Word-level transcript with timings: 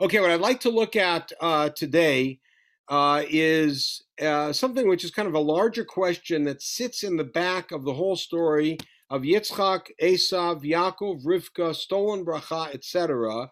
Okay, 0.00 0.20
what 0.20 0.30
I'd 0.30 0.40
like 0.40 0.60
to 0.60 0.70
look 0.70 0.96
at 0.96 1.32
uh, 1.40 1.70
today 1.70 2.40
uh, 2.88 3.22
is 3.28 4.04
uh, 4.20 4.52
something 4.52 4.88
which 4.88 5.04
is 5.04 5.10
kind 5.10 5.28
of 5.28 5.34
a 5.34 5.40
larger 5.40 5.84
question 5.84 6.44
that 6.44 6.62
sits 6.62 7.02
in 7.02 7.16
the 7.16 7.24
back 7.24 7.72
of 7.72 7.84
the 7.84 7.94
whole 7.94 8.16
story 8.16 8.78
of 9.10 9.22
Yitzchak, 9.22 9.86
Esav, 10.02 10.62
Yaakov, 10.62 11.24
Rivka, 11.24 11.74
stolen 11.74 12.24
bracha, 12.24 12.74
etc., 12.74 13.50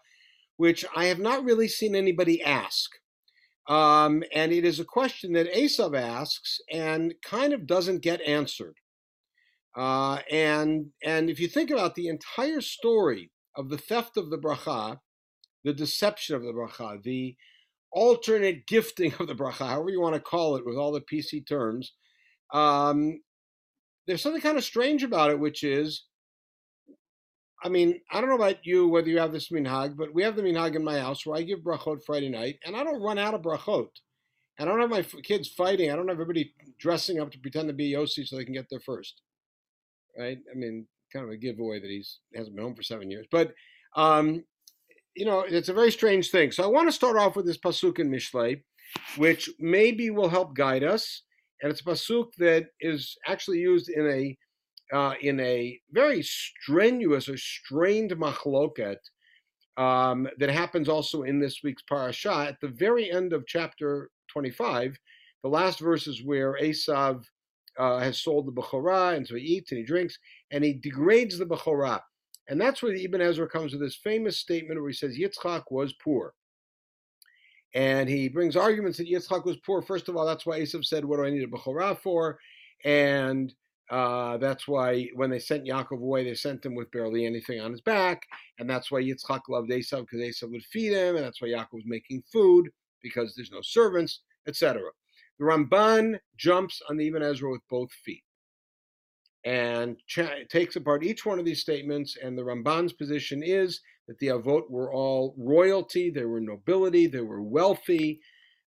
which 0.57 0.85
I 0.95 1.05
have 1.05 1.19
not 1.19 1.43
really 1.43 1.67
seen 1.67 1.95
anybody 1.95 2.41
ask. 2.43 2.91
Um, 3.67 4.23
and 4.33 4.51
it 4.51 4.63
is 4.63 4.79
a 4.79 4.85
question 4.85 5.33
that 5.33 5.51
Esav 5.51 5.99
asks 5.99 6.59
and 6.71 7.13
kind 7.23 7.51
of 7.53 7.65
doesn't 7.65 8.03
get 8.03 8.21
answered. 8.21 8.75
Uh, 9.75 10.19
and 10.31 10.85
and 11.03 11.29
if 11.29 11.39
you 11.39 11.47
think 11.47 11.71
about 11.71 11.95
the 11.95 12.07
entire 12.07 12.61
story 12.61 13.31
of 13.57 13.69
the 13.69 13.77
theft 13.77 14.17
of 14.17 14.29
the 14.29 14.37
bracha, 14.37 14.99
the 15.65 15.73
deception 15.73 16.35
of 16.35 16.43
the 16.43 16.53
bracha, 16.53 17.01
the 17.03 17.35
alternate 17.91 18.67
gifting 18.67 19.13
of 19.19 19.27
the 19.27 19.35
bracha, 19.35 19.67
however 19.67 19.89
you 19.89 19.99
want 19.99 20.13
to 20.15 20.21
call 20.21 20.55
it, 20.55 20.65
with 20.65 20.77
all 20.77 20.93
the 20.93 21.01
PC 21.01 21.45
terms. 21.45 21.93
Um, 22.53 23.19
there's 24.07 24.21
something 24.21 24.41
kind 24.41 24.57
of 24.57 24.63
strange 24.63 25.03
about 25.03 25.31
it, 25.31 25.39
which 25.39 25.63
is, 25.63 26.05
I 27.63 27.69
mean, 27.69 27.99
I 28.11 28.21
don't 28.21 28.29
know 28.29 28.35
about 28.35 28.63
you 28.63 28.87
whether 28.87 29.09
you 29.09 29.17
have 29.17 29.33
this 29.33 29.49
minhag, 29.49 29.97
but 29.97 30.13
we 30.13 30.21
have 30.21 30.35
the 30.35 30.43
minhag 30.43 30.75
in 30.75 30.83
my 30.83 30.99
house 30.99 31.25
where 31.25 31.37
I 31.37 31.41
give 31.41 31.59
brachot 31.59 32.03
Friday 32.05 32.29
night, 32.29 32.59
and 32.63 32.75
I 32.75 32.83
don't 32.83 33.01
run 33.01 33.17
out 33.17 33.33
of 33.33 33.41
brachot. 33.41 33.89
And 34.57 34.69
I 34.69 34.71
don't 34.71 34.81
have 34.81 34.89
my 34.89 35.01
kids 35.21 35.49
fighting. 35.49 35.91
I 35.91 35.97
don't 35.97 36.07
have 36.07 36.15
everybody 36.15 36.53
dressing 36.79 37.19
up 37.19 37.29
to 37.31 37.39
pretend 37.39 37.67
to 37.67 37.73
be 37.73 37.91
Yossi 37.91 38.25
so 38.25 38.37
they 38.37 38.45
can 38.45 38.53
get 38.53 38.67
there 38.69 38.79
first. 38.79 39.21
Right? 40.17 40.37
I 40.49 40.55
mean, 40.55 40.87
kind 41.11 41.25
of 41.25 41.31
a 41.31 41.37
giveaway 41.37 41.81
that 41.81 41.89
he's 41.89 42.19
hasn't 42.33 42.55
been 42.55 42.63
home 42.63 42.75
for 42.75 42.83
seven 42.83 43.11
years. 43.11 43.25
But 43.29 43.53
um, 43.97 44.45
you 45.15 45.25
know, 45.25 45.41
it's 45.41 45.69
a 45.69 45.73
very 45.73 45.91
strange 45.91 46.29
thing. 46.29 46.51
So 46.51 46.63
I 46.63 46.67
want 46.67 46.87
to 46.87 46.91
start 46.91 47.17
off 47.17 47.35
with 47.35 47.45
this 47.45 47.57
pasuk 47.57 47.99
in 47.99 48.09
Mishlei, 48.09 48.61
which 49.17 49.49
maybe 49.59 50.09
will 50.09 50.29
help 50.29 50.55
guide 50.55 50.83
us. 50.83 51.23
And 51.61 51.71
it's 51.71 51.81
a 51.81 51.85
pasuk 51.85 52.27
that 52.37 52.67
is 52.81 53.15
actually 53.27 53.59
used 53.59 53.89
in 53.89 54.07
a 54.07 54.37
uh, 54.93 55.15
in 55.21 55.39
a 55.39 55.79
very 55.91 56.21
strenuous 56.21 57.27
or 57.27 57.37
strained 57.37 58.11
machloket 58.11 58.97
um, 59.77 60.27
that 60.37 60.49
happens 60.49 60.87
also 60.87 61.23
in 61.23 61.39
this 61.39 61.61
week's 61.63 61.81
parasha. 61.83 62.45
At 62.49 62.59
the 62.61 62.67
very 62.67 63.11
end 63.11 63.33
of 63.33 63.47
chapter 63.47 64.09
25, 64.31 64.95
the 65.43 65.49
last 65.49 65.79
verses 65.79 66.23
where 66.23 66.57
Esav 66.61 67.23
uh, 67.79 67.99
has 67.99 68.21
sold 68.21 68.45
the 68.45 68.51
Bechorah, 68.51 69.15
and 69.15 69.27
so 69.27 69.35
he 69.35 69.41
eats 69.41 69.71
and 69.71 69.79
he 69.79 69.85
drinks, 69.85 70.17
and 70.51 70.63
he 70.63 70.73
degrades 70.73 71.37
the 71.37 71.45
Bechorah. 71.45 72.01
And 72.47 72.61
that's 72.61 72.83
where 72.83 72.93
the 72.93 73.03
Ibn 73.05 73.21
Ezra 73.21 73.47
comes 73.47 73.71
with 73.71 73.81
this 73.81 73.95
famous 73.95 74.37
statement 74.37 74.79
where 74.79 74.89
he 74.89 74.95
says 74.95 75.17
Yitzchak 75.17 75.63
was 75.71 75.93
poor. 75.93 76.33
And 77.73 78.07
he 78.07 78.29
brings 78.29 78.55
arguments 78.55 78.97
that 78.99 79.09
Yitzchak 79.09 79.45
was 79.45 79.57
poor. 79.57 79.81
First 79.81 80.07
of 80.07 80.15
all, 80.15 80.25
that's 80.25 80.45
why 80.45 80.59
Esav 80.59 80.85
said, 80.85 81.03
What 81.03 81.17
do 81.17 81.25
I 81.25 81.29
need 81.29 81.43
a 81.43 81.47
Bechorah 81.47 81.97
for? 81.97 82.39
And 82.83 83.53
uh, 83.89 84.37
that's 84.37 84.67
why 84.67 85.09
when 85.15 85.29
they 85.29 85.39
sent 85.39 85.65
Yaakov 85.65 85.99
away, 86.01 86.23
they 86.23 86.35
sent 86.35 86.65
him 86.65 86.75
with 86.75 86.91
barely 86.91 87.25
anything 87.25 87.59
on 87.59 87.71
his 87.71 87.81
back. 87.81 88.21
And 88.59 88.69
that's 88.69 88.91
why 88.91 89.01
Yitzchak 89.01 89.41
loved 89.49 89.71
Esav 89.71 90.01
because 90.01 90.21
Esav 90.21 90.51
would 90.51 90.63
feed 90.63 90.93
him. 90.93 91.15
And 91.15 91.25
that's 91.25 91.41
why 91.41 91.49
Yaakov 91.49 91.73
was 91.73 91.83
making 91.85 92.23
food 92.31 92.69
because 93.01 93.35
there's 93.35 93.51
no 93.51 93.61
servants, 93.61 94.21
etc. 94.47 94.81
The 95.39 95.45
Ramban 95.45 96.17
jumps 96.37 96.81
on 96.89 96.97
the 96.97 97.07
Ibn 97.07 97.23
Ezra 97.23 97.51
with 97.51 97.61
both 97.69 97.91
feet 97.91 98.23
and 99.45 99.95
takes 100.49 100.75
apart 100.75 101.03
each 101.03 101.25
one 101.25 101.37
of 101.37 101.45
these 101.45 101.61
statements. 101.61 102.17
And 102.21 102.37
the 102.37 102.43
Ramban's 102.43 102.93
position 102.93 103.43
is 103.43 103.79
that 104.07 104.17
the 104.17 104.27
Avot 104.27 104.69
were 104.69 104.91
all 104.91 105.35
royalty, 105.37 106.09
they 106.09 106.25
were 106.25 106.41
nobility, 106.41 107.07
they 107.07 107.21
were 107.21 107.43
wealthy. 107.43 108.19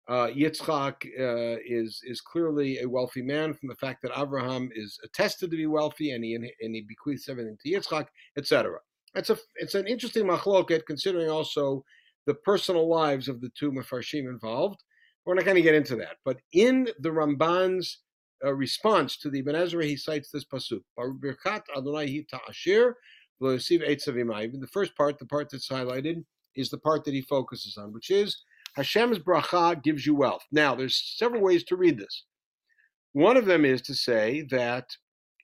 Uh, 0.09 0.29
Yitzchak 0.29 1.05
uh, 1.21 1.59
is 1.67 2.01
is 2.05 2.23
clearly 2.23 2.79
a 2.79 2.89
wealthy 2.89 3.21
man 3.21 3.53
from 3.53 3.69
the 3.69 3.75
fact 3.75 4.01
that 4.01 4.19
Abraham 4.19 4.71
is 4.75 4.99
attested 5.05 5.51
to 5.51 5.57
be 5.57 5.67
wealthy, 5.67 6.13
and 6.13 6.25
he 6.25 6.35
and 6.35 6.75
he 6.75 6.81
bequeaths 6.81 7.29
everything 7.29 7.59
to 7.63 7.71
Yitzchak, 7.71 8.07
etc. 8.39 8.79
It's 9.15 9.29
a 9.29 9.37
it's 9.57 9.75
an 9.75 9.87
interesting 9.87 10.25
machloket 10.25 10.87
considering 10.87 11.29
also 11.29 11.85
the 12.27 12.35
personal 12.35 12.89
lives 12.89 13.29
of 13.29 13.43
the 13.43 13.51
two 13.59 13.71
mafarshim 13.71 14.31
involved. 14.31 14.83
We're 15.27 15.35
not 15.35 15.45
going 15.45 15.57
to 15.57 15.63
get 15.63 15.75
into 15.75 15.97
that, 15.97 16.17
but 16.25 16.39
in 16.53 16.89
the 17.01 17.11
Ramban's 17.11 17.99
uh, 18.45 18.55
response 18.55 19.17
to 19.19 19.31
the 19.31 19.41
Ibn 19.41 19.55
Ezra, 19.55 19.85
he 19.85 19.97
cites 19.97 20.31
this 20.31 20.45
pasuk. 20.45 20.83
Birkat 20.99 21.63
Adonai 21.77 22.27
ta'ashir 22.31 22.95
the 23.41 24.69
first 24.73 24.97
part, 24.97 25.19
the 25.19 25.27
part 25.27 25.49
that's 25.51 25.69
highlighted, 25.69 26.25
is 26.57 26.71
the 26.71 26.79
part 26.79 27.05
that 27.05 27.15
he 27.15 27.23
focuses 27.23 27.77
on, 27.77 27.93
which 27.93 28.11
is 28.11 28.43
Hashem's 28.75 29.19
bracha 29.19 29.83
gives 29.83 30.07
you 30.07 30.15
wealth. 30.15 30.45
Now, 30.51 30.75
there's 30.75 31.15
several 31.17 31.43
ways 31.43 31.65
to 31.65 31.77
read 31.77 31.99
this. 31.99 32.25
One 33.13 33.37
of 33.37 33.47
them 33.47 33.65
is 33.65 33.83
to 33.83 33.95
say 33.95 34.43
that 34.51 34.97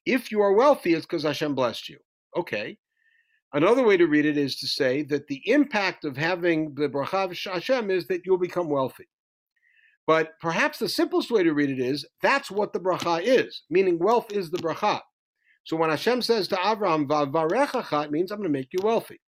if 0.07 0.31
you 0.31 0.41
are 0.41 0.53
wealthy, 0.53 0.95
it's 0.95 1.07
because 1.07 1.23
Hashem 1.23 1.55
blessed 1.55 1.89
you. 1.89 1.99
Okay. 2.37 2.79
Another 3.53 3.85
way 3.85 3.97
to 3.97 4.07
read 4.07 4.27
it 4.27 4.37
is 4.37 4.57
to 4.57 4.67
say 4.67 5.03
that 5.05 5.29
the 5.29 5.41
impact 5.49 6.05
of 6.05 6.17
having 6.17 6.75
the 6.75 6.89
bracha 6.89 7.25
of 7.25 7.55
Hashem 7.55 7.91
is 7.91 8.07
that 8.09 8.23
you'll 8.27 8.39
become 8.39 8.69
wealthy. 8.69 9.07
But 10.07 10.33
perhaps 10.41 10.79
the 10.79 10.89
simplest 10.89 11.31
way 11.31 11.43
to 11.43 11.55
read 11.55 11.71
it 11.71 11.81
is 11.81 12.07
that's 12.23 12.51
what 12.51 12.73
the 12.73 12.81
bracha 12.81 13.23
is, 13.23 13.63
meaning 13.71 13.99
wealth 13.99 14.33
is 14.33 14.51
the 14.51 14.59
bracha. 14.59 15.01
So 15.65 15.77
when 15.77 15.89
Hashem 15.89 16.21
says 16.21 16.47
to 16.49 16.57
Avram, 16.57 17.07
Vavarechacha, 17.07 18.05
it 18.05 18.11
means 18.11 18.31
I'm 18.31 18.39
going 18.39 18.53
to 18.53 18.59
make 18.59 18.69
you 18.73 18.81
wealthy. 18.83 19.21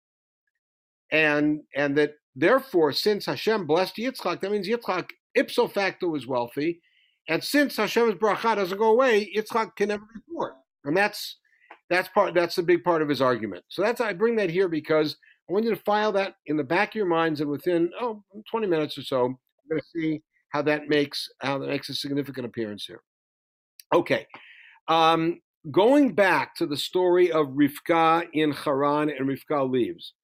And 1.12 1.60
and 1.76 1.96
that 1.96 2.14
therefore, 2.34 2.92
since 2.92 3.26
Hashem 3.26 3.66
blessed 3.66 3.96
Yitzchak, 3.96 4.40
that 4.40 4.50
means 4.50 4.68
Yitzchak 4.68 5.10
ipso 5.34 5.68
facto 5.68 6.14
is 6.16 6.26
wealthy. 6.26 6.80
And 7.28 7.42
since 7.42 7.76
Hashem's 7.76 8.14
bracha 8.14 8.56
doesn't 8.56 8.78
go 8.78 8.90
away, 8.90 9.32
Yitzchak 9.34 9.76
can 9.76 9.88
never 9.88 10.04
be 10.12 10.20
poor. 10.30 10.56
And 10.84 10.96
that's 10.96 11.38
that's 11.88 12.08
part 12.08 12.34
that's 12.34 12.56
the 12.56 12.62
big 12.62 12.82
part 12.82 13.00
of 13.00 13.08
his 13.08 13.22
argument. 13.22 13.64
So 13.68 13.82
that's 13.82 14.00
I 14.00 14.12
bring 14.12 14.36
that 14.36 14.50
here 14.50 14.68
because 14.68 15.16
I 15.48 15.52
want 15.52 15.64
you 15.64 15.70
to 15.70 15.82
file 15.82 16.12
that 16.12 16.36
in 16.46 16.56
the 16.56 16.64
back 16.64 16.90
of 16.90 16.94
your 16.96 17.06
minds, 17.06 17.40
and 17.40 17.50
within 17.50 17.90
oh 18.00 18.24
20 18.50 18.66
minutes 18.66 18.98
or 18.98 19.02
so, 19.02 19.38
we're 19.68 19.76
going 19.76 19.80
to 19.80 19.86
see 19.94 20.22
how 20.54 20.62
that 20.62 20.88
makes 20.88 21.28
how 21.40 21.58
that 21.58 21.68
makes 21.68 21.88
a 21.88 21.94
significant 21.94 22.46
appearance 22.46 22.86
here. 22.86 23.02
Okay, 23.92 24.24
um, 24.88 25.40
going 25.70 26.14
back 26.14 26.54
to 26.54 26.66
the 26.66 26.76
story 26.76 27.32
of 27.32 27.48
Rivka 27.48 28.28
in 28.32 28.52
Haran 28.52 29.10
and 29.10 29.28
Rivka 29.28 29.68
leaves. 29.68 30.14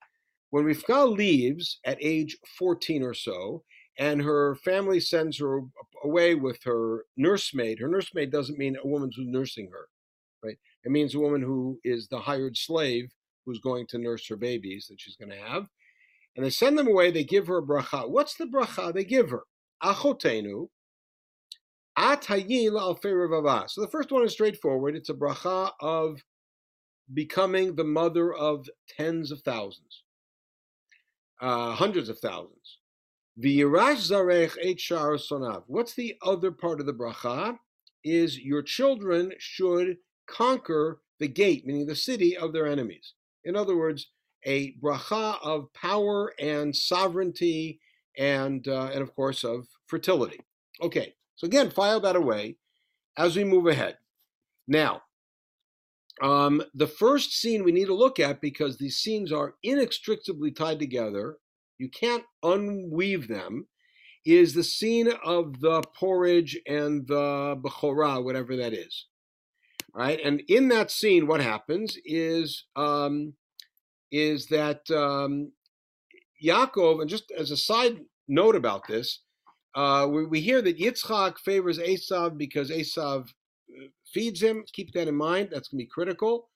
When 0.51 0.65
Rivka 0.65 1.17
leaves 1.17 1.79
at 1.85 1.99
age 2.01 2.37
14 2.59 3.03
or 3.03 3.15
so, 3.15 3.63
and 3.99 4.23
her 4.23 4.55
family 4.65 5.01
sends 5.01 5.39
her 5.39 5.61
away 6.05 6.35
with 6.35 6.62
her 6.65 7.05
nursemaid. 7.17 7.79
Her 7.79 7.89
nursemaid 7.89 8.33
doesn't 8.33 8.59
mean 8.59 8.77
a 8.83 8.87
woman 8.87 9.11
who's 9.15 9.29
nursing 9.29 9.69
her, 9.71 9.89
right? 10.43 10.57
It 10.85 10.91
means 10.91 11.15
a 11.15 11.21
woman 11.21 11.43
who 11.43 11.79
is 11.85 12.09
the 12.09 12.19
hired 12.19 12.57
slave 12.57 13.11
who's 13.45 13.59
going 13.59 13.87
to 13.89 13.99
nurse 13.99 14.27
her 14.29 14.37
babies 14.37 14.87
that 14.89 15.01
she's 15.01 15.17
going 15.17 15.31
to 15.31 15.37
have. 15.37 15.67
And 16.35 16.45
they 16.45 16.51
send 16.51 16.79
them 16.79 16.89
away. 16.89 17.11
They 17.11 17.25
give 17.25 17.47
her 17.49 17.59
a 17.59 17.62
bracha. 17.62 18.09
What's 18.09 18.37
the 18.37 18.47
bracha 18.47 18.95
they 18.95 19.05
give 19.05 19.31
her? 19.31 19.43
Achotenu, 19.83 20.69
So 23.69 23.81
the 23.81 23.89
first 23.91 24.13
one 24.13 24.25
is 24.25 24.33
straightforward. 24.33 24.97
It's 24.97 25.09
a 25.09 25.15
bracha 25.15 25.73
of 25.81 26.23
becoming 27.13 27.75
the 27.75 27.85
mother 27.85 28.33
of 28.33 28.69
tens 28.89 29.33
of 29.33 29.41
thousands, 29.43 30.03
uh, 31.41 31.73
hundreds 31.73 32.09
of 32.09 32.19
thousands. 32.19 32.79
What's 35.67 35.95
the 35.95 36.17
other 36.23 36.53
part 36.53 36.81
of 36.81 36.87
the 36.87 36.93
bracha? 36.93 37.59
Is 38.03 38.39
your 38.39 38.62
children 38.62 39.33
should 39.39 39.99
conquer 40.27 41.03
the 41.19 41.29
gate, 41.29 41.67
meaning 41.67 41.87
the 41.87 41.95
city 41.95 42.37
of 42.37 42.53
their 42.53 42.67
enemies. 42.67 43.15
In 43.45 43.55
other 43.55 43.77
words, 43.77 44.11
a 44.47 44.75
bracha 44.77 45.39
of 45.43 45.73
power 45.75 46.33
and 46.39 46.75
sovereignty 46.75 47.79
and 48.19 48.67
uh, 48.69 48.91
and 48.93 49.03
of 49.03 49.15
course 49.15 49.45
of 49.45 49.67
fertility. 49.87 50.41
Okay, 50.83 51.15
so 51.37 51.47
again, 51.47 51.71
file 51.71 52.01
that 52.01 52.17
away 52.17 52.57
as 53.17 53.37
we 53.37 53.45
move 53.45 53.67
ahead. 53.67 53.99
Now, 54.67 55.03
um, 56.23 56.62
the 56.75 56.87
first 56.87 57.33
scene 57.33 57.65
we 57.65 57.73
need 57.73 57.87
to 57.87 57.95
look 57.95 58.21
at 58.21 58.41
because 58.41 58.77
these 58.77 58.97
scenes 58.97 59.33
are 59.33 59.55
inextricably 59.62 60.51
tied 60.51 60.79
together. 60.79 61.39
You 61.79 61.89
can't 61.89 62.25
unweave 62.45 63.29
them. 63.29 63.67
Is 64.27 64.53
the 64.53 64.62
scene 64.62 65.11
of 65.25 65.61
the 65.61 65.83
porridge 65.99 66.61
and 66.67 67.07
the 67.07 67.57
bechorah, 67.59 68.23
whatever 68.23 68.55
that 68.57 68.75
is, 68.75 69.07
right? 69.95 70.21
And 70.23 70.43
in 70.47 70.69
that 70.69 70.91
scene, 70.91 71.27
what 71.27 71.41
happens 71.41 71.97
is 72.05 72.67
um, 72.77 73.33
is 74.12 74.47
that 74.49 74.91
um, 74.91 75.53
Yaakov, 76.44 77.00
and 77.00 77.10
just 77.10 77.31
as 77.37 77.50
a 77.50 77.56
side 77.56 78.00
note 78.28 78.56
about 78.56 78.87
this, 78.88 79.20
uh, 79.75 80.06
we, 80.10 80.26
we, 80.26 80.40
hear 80.40 80.60
that 80.62 80.78
Yitzchak 80.78 81.38
favors 81.38 81.78
Esav 81.78 82.37
because 82.37 82.70
Esav 82.70 83.28
uh, 83.28 83.87
feeds 84.12 84.42
him. 84.42 84.64
Keep 84.72 84.92
that 84.92 85.08
in 85.08 85.14
mind. 85.14 85.48
That's 85.50 85.69
going 85.69 85.78
to 85.78 85.84
be 85.84 85.90
critical. 85.90 86.48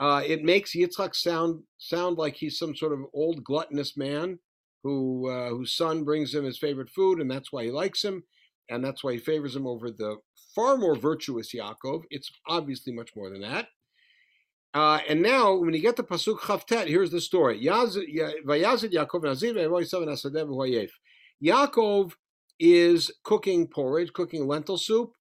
Uh, 0.00 0.22
it 0.24 0.44
makes 0.44 0.74
Yitzchak 0.74 1.14
sound 1.14 1.62
sound 1.78 2.16
like 2.16 2.36
he's 2.36 2.58
some 2.58 2.74
sort 2.74 2.92
of 2.92 3.00
old 3.12 3.44
gluttonous 3.44 3.96
man. 3.96 4.38
who 4.82 5.28
uh, 5.28 5.50
whose 5.50 5.74
son 5.74 6.04
brings 6.04 6.34
him 6.34 6.44
his 6.44 6.58
favorite 6.58 6.90
food, 6.90 7.20
and 7.20 7.30
that's 7.30 7.52
why 7.52 7.64
he 7.64 7.70
likes 7.70 8.02
him, 8.02 8.22
and 8.70 8.84
that's 8.84 9.02
why 9.02 9.12
he 9.12 9.18
favors 9.18 9.54
him 9.54 9.66
over 9.66 9.90
the 9.90 10.16
far 10.54 10.76
more 10.76 10.96
virtuous 10.96 11.52
Yaakov. 11.52 12.04
It's 12.10 12.30
obviously 12.46 12.92
much 12.92 13.10
more 13.14 13.28
than 13.28 13.42
that. 13.42 13.68
Uh, 14.78 15.00
and 15.08 15.20
now, 15.20 15.56
when 15.56 15.74
you 15.74 15.80
get 15.80 15.96
to 15.96 16.04
Pasuk 16.04 16.46
Chaf 16.46 16.64
Tet, 16.64 16.86
here's 16.86 17.10
the 17.10 17.20
story. 17.20 17.60
Yaakov 17.60 18.92
Yaakov 21.42 22.12
is 22.60 23.10
cooking 23.24 23.66
porridge, 23.66 24.12
cooking 24.12 24.46
lentil 24.46 24.78
soup, 24.78 25.14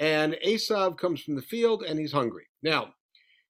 and 0.00 0.36
Esav 0.44 0.98
comes 0.98 1.22
from 1.22 1.36
the 1.36 1.42
field 1.42 1.84
and 1.84 1.96
he's 1.96 2.10
hungry. 2.10 2.46
Now, 2.64 2.94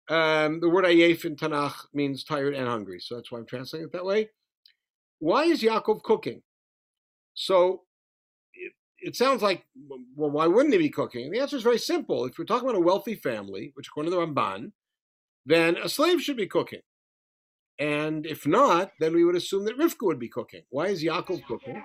um, 0.09 0.61
the 0.61 0.69
word 0.69 0.85
ayef 0.85 1.25
in 1.25 1.35
Tanakh 1.35 1.75
means 1.93 2.23
tired 2.23 2.55
and 2.55 2.67
hungry, 2.67 2.99
so 2.99 3.13
that's 3.13 3.31
why 3.31 3.37
I'm 3.37 3.45
translating 3.45 3.85
it 3.85 3.91
that 3.91 4.03
way. 4.03 4.31
Why 5.19 5.43
is 5.43 5.61
Yaakov 5.61 6.01
cooking? 6.01 6.41
So 7.35 7.83
it, 8.55 8.73
it 8.97 9.15
sounds 9.15 9.43
like, 9.43 9.63
well, 10.15 10.31
why 10.31 10.47
wouldn't 10.47 10.73
he 10.73 10.79
be 10.79 10.89
cooking? 10.89 11.25
And 11.25 11.35
the 11.35 11.39
answer 11.39 11.55
is 11.55 11.61
very 11.61 11.77
simple. 11.77 12.25
If 12.25 12.39
we're 12.39 12.45
talking 12.45 12.67
about 12.67 12.79
a 12.79 12.83
wealthy 12.83 13.13
family, 13.13 13.73
which 13.75 13.89
according 13.89 14.11
to 14.11 14.17
the 14.17 14.25
Ramban, 14.25 14.71
then 15.45 15.77
a 15.77 15.89
slave 15.89 16.21
should 16.21 16.37
be 16.37 16.47
cooking. 16.47 16.81
And 17.79 18.27
if 18.27 18.45
not, 18.45 18.91
then 18.99 19.13
we 19.13 19.23
would 19.23 19.35
assume 19.35 19.65
that 19.65 19.77
Rivka 19.77 20.03
would 20.03 20.19
be 20.19 20.29
cooking. 20.29 20.61
Why 20.69 20.87
is 20.87 21.03
Yaakov 21.03 21.45
cooking? 21.45 21.81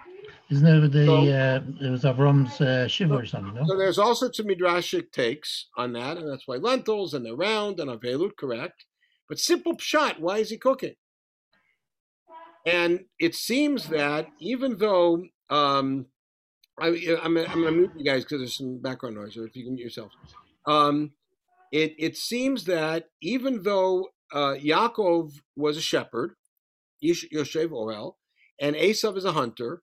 Isn't 0.50 0.84
it 0.84 0.92
the 0.92 1.06
so, 1.06 1.16
uh, 1.16 1.86
it 1.86 1.90
was 1.90 2.04
Avram's 2.04 2.60
uh, 2.60 2.86
shiva 2.86 3.14
or 3.14 3.24
something? 3.24 3.54
No? 3.54 3.64
So 3.66 3.78
there's 3.78 3.98
all 3.98 4.14
sorts 4.14 4.38
of 4.38 4.44
midrashic 4.44 5.10
takes 5.10 5.68
on 5.76 5.94
that, 5.94 6.18
and 6.18 6.30
that's 6.30 6.46
why 6.46 6.56
lentils 6.56 7.14
and 7.14 7.24
they're 7.24 7.34
round 7.34 7.80
and 7.80 7.90
avelut, 7.90 8.36
correct. 8.36 8.84
But 9.26 9.38
simple 9.38 9.74
pshat, 9.74 10.20
why 10.20 10.38
is 10.38 10.50
he 10.50 10.58
cooking? 10.58 10.96
And 12.66 13.06
it 13.18 13.34
seems 13.34 13.88
that 13.88 14.26
even 14.38 14.76
though 14.76 15.24
um, 15.48 16.06
I, 16.78 16.88
am 16.88 17.18
I'm, 17.22 17.36
I'm 17.38 17.62
going 17.62 17.64
to 17.64 17.72
mute 17.72 17.92
you 17.96 18.04
guys 18.04 18.24
because 18.24 18.40
there's 18.40 18.58
some 18.58 18.78
background 18.78 19.16
noise, 19.16 19.36
or 19.36 19.46
if 19.46 19.56
you 19.56 19.64
can 19.64 19.74
mute 19.74 19.84
yourself. 19.84 20.12
Um, 20.66 21.12
it, 21.72 21.94
it 21.98 22.16
seems 22.16 22.64
that 22.64 23.06
even 23.22 23.62
though 23.62 24.08
uh, 24.32 24.54
Yaakov 24.54 25.32
was 25.56 25.76
a 25.76 25.82
shepherd, 25.82 26.34
Yoshev 27.02 27.68
Ohel, 27.70 28.14
and 28.60 28.74
Esav 28.76 29.16
is 29.16 29.24
a 29.24 29.32
hunter, 29.32 29.82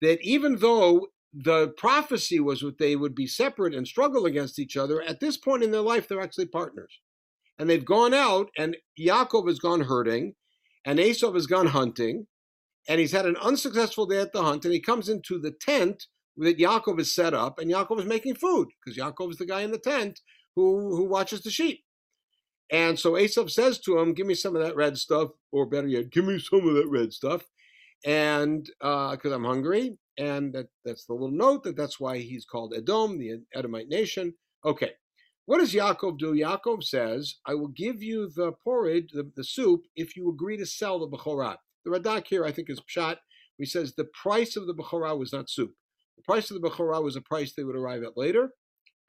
that 0.00 0.20
even 0.22 0.56
though 0.56 1.08
the 1.32 1.68
prophecy 1.76 2.38
was 2.38 2.60
that 2.60 2.78
they 2.78 2.94
would 2.94 3.14
be 3.14 3.26
separate 3.26 3.74
and 3.74 3.86
struggle 3.86 4.26
against 4.26 4.58
each 4.58 4.76
other, 4.76 5.00
at 5.02 5.20
this 5.20 5.36
point 5.36 5.62
in 5.62 5.70
their 5.70 5.80
life, 5.80 6.06
they're 6.06 6.20
actually 6.20 6.46
partners. 6.46 7.00
And 7.58 7.70
they've 7.70 7.84
gone 7.84 8.12
out, 8.12 8.50
and 8.58 8.76
Yaakov 9.00 9.46
has 9.48 9.58
gone 9.58 9.82
herding, 9.82 10.34
and 10.84 10.98
Esav 10.98 11.34
has 11.34 11.46
gone 11.46 11.68
hunting, 11.68 12.26
and 12.88 13.00
he's 13.00 13.12
had 13.12 13.26
an 13.26 13.36
unsuccessful 13.36 14.06
day 14.06 14.20
at 14.20 14.32
the 14.32 14.42
hunt, 14.42 14.64
and 14.64 14.74
he 14.74 14.80
comes 14.80 15.08
into 15.08 15.38
the 15.38 15.52
tent 15.52 16.04
that 16.36 16.58
Yaakov 16.58 16.98
has 16.98 17.14
set 17.14 17.34
up, 17.34 17.58
and 17.58 17.70
Yaakov 17.70 18.00
is 18.00 18.06
making 18.06 18.34
food, 18.34 18.68
because 18.84 18.98
Yaakov 18.98 19.30
is 19.30 19.36
the 19.36 19.46
guy 19.46 19.60
in 19.62 19.70
the 19.70 19.78
tent 19.78 20.20
who, 20.56 20.96
who 20.96 21.04
watches 21.04 21.42
the 21.42 21.50
sheep. 21.50 21.84
And 22.70 22.98
so 22.98 23.12
Esav 23.12 23.50
says 23.50 23.78
to 23.80 23.98
him, 23.98 24.14
Give 24.14 24.26
me 24.26 24.34
some 24.34 24.56
of 24.56 24.62
that 24.62 24.76
red 24.76 24.96
stuff, 24.96 25.30
or 25.50 25.66
better 25.66 25.88
yet, 25.88 26.10
give 26.10 26.24
me 26.24 26.38
some 26.38 26.66
of 26.66 26.74
that 26.74 26.88
red 26.88 27.12
stuff 27.12 27.44
and 28.04 28.64
because 28.80 29.32
uh, 29.32 29.34
I'm 29.34 29.44
hungry, 29.44 29.96
and 30.18 30.52
that, 30.54 30.66
that's 30.84 31.06
the 31.06 31.12
little 31.12 31.30
note 31.30 31.62
that 31.64 31.76
that's 31.76 32.00
why 32.00 32.18
he's 32.18 32.44
called 32.44 32.74
Edom, 32.76 33.18
the 33.18 33.40
Edomite 33.54 33.88
nation. 33.88 34.34
Okay, 34.64 34.92
what 35.46 35.58
does 35.58 35.72
Yaakov 35.72 36.18
do? 36.18 36.34
Yaakov 36.34 36.82
says, 36.82 37.36
"I 37.46 37.54
will 37.54 37.68
give 37.68 38.02
you 38.02 38.30
the 38.34 38.52
porridge, 38.64 39.10
the, 39.12 39.30
the 39.36 39.44
soup, 39.44 39.82
if 39.96 40.16
you 40.16 40.28
agree 40.30 40.56
to 40.56 40.66
sell 40.66 40.98
the 40.98 41.08
bechorah." 41.16 41.56
The 41.84 41.90
Radak 41.90 42.26
here, 42.26 42.44
I 42.44 42.52
think, 42.52 42.70
is 42.70 42.80
pshat. 42.80 43.16
He 43.58 43.66
says 43.66 43.94
the 43.94 44.08
price 44.20 44.56
of 44.56 44.66
the 44.66 44.74
bechorah 44.74 45.18
was 45.18 45.32
not 45.32 45.50
soup. 45.50 45.72
The 46.16 46.22
price 46.22 46.50
of 46.50 46.60
the 46.60 46.68
bechorah 46.68 47.02
was 47.02 47.16
a 47.16 47.20
price 47.20 47.52
they 47.52 47.64
would 47.64 47.76
arrive 47.76 48.02
at 48.02 48.16
later, 48.16 48.50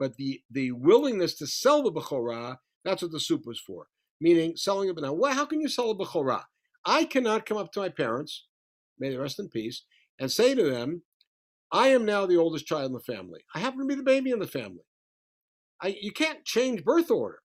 but 0.03 0.17
the 0.17 0.41
the 0.51 0.71
willingness 0.71 1.33
to 1.35 1.47
sell 1.47 1.83
the 1.83 1.91
bechorah, 1.91 2.57
that's 2.85 3.01
what 3.01 3.11
the 3.11 3.19
soup 3.19 3.43
was 3.45 3.59
for. 3.59 3.87
Meaning 4.19 4.57
selling 4.57 4.89
it. 4.89 5.01
Now, 5.01 5.13
well, 5.13 5.33
how 5.33 5.45
can 5.45 5.61
you 5.61 5.69
sell 5.69 5.91
a 5.91 5.95
bechorah? 5.95 6.43
I 6.85 7.05
cannot 7.05 7.45
come 7.45 7.57
up 7.57 7.71
to 7.73 7.79
my 7.79 7.89
parents 7.89 8.47
may 8.99 9.09
they 9.09 9.17
rest 9.17 9.39
in 9.39 9.49
peace, 9.49 9.83
and 10.19 10.31
say 10.31 10.55
to 10.55 10.63
them, 10.63 11.03
I 11.71 11.87
am 11.89 12.05
now 12.05 12.25
the 12.25 12.37
oldest 12.37 12.67
child 12.67 12.85
in 12.85 12.93
the 12.93 12.99
family. 12.99 13.41
I 13.55 13.59
happen 13.59 13.79
to 13.79 13.85
be 13.85 13.95
the 13.95 14.03
baby 14.03 14.31
in 14.31 14.39
the 14.39 14.47
family. 14.47 14.85
I, 15.81 15.97
you 15.99 16.11
can't 16.11 16.45
change 16.45 16.83
birth 16.83 17.09
order. 17.09 17.39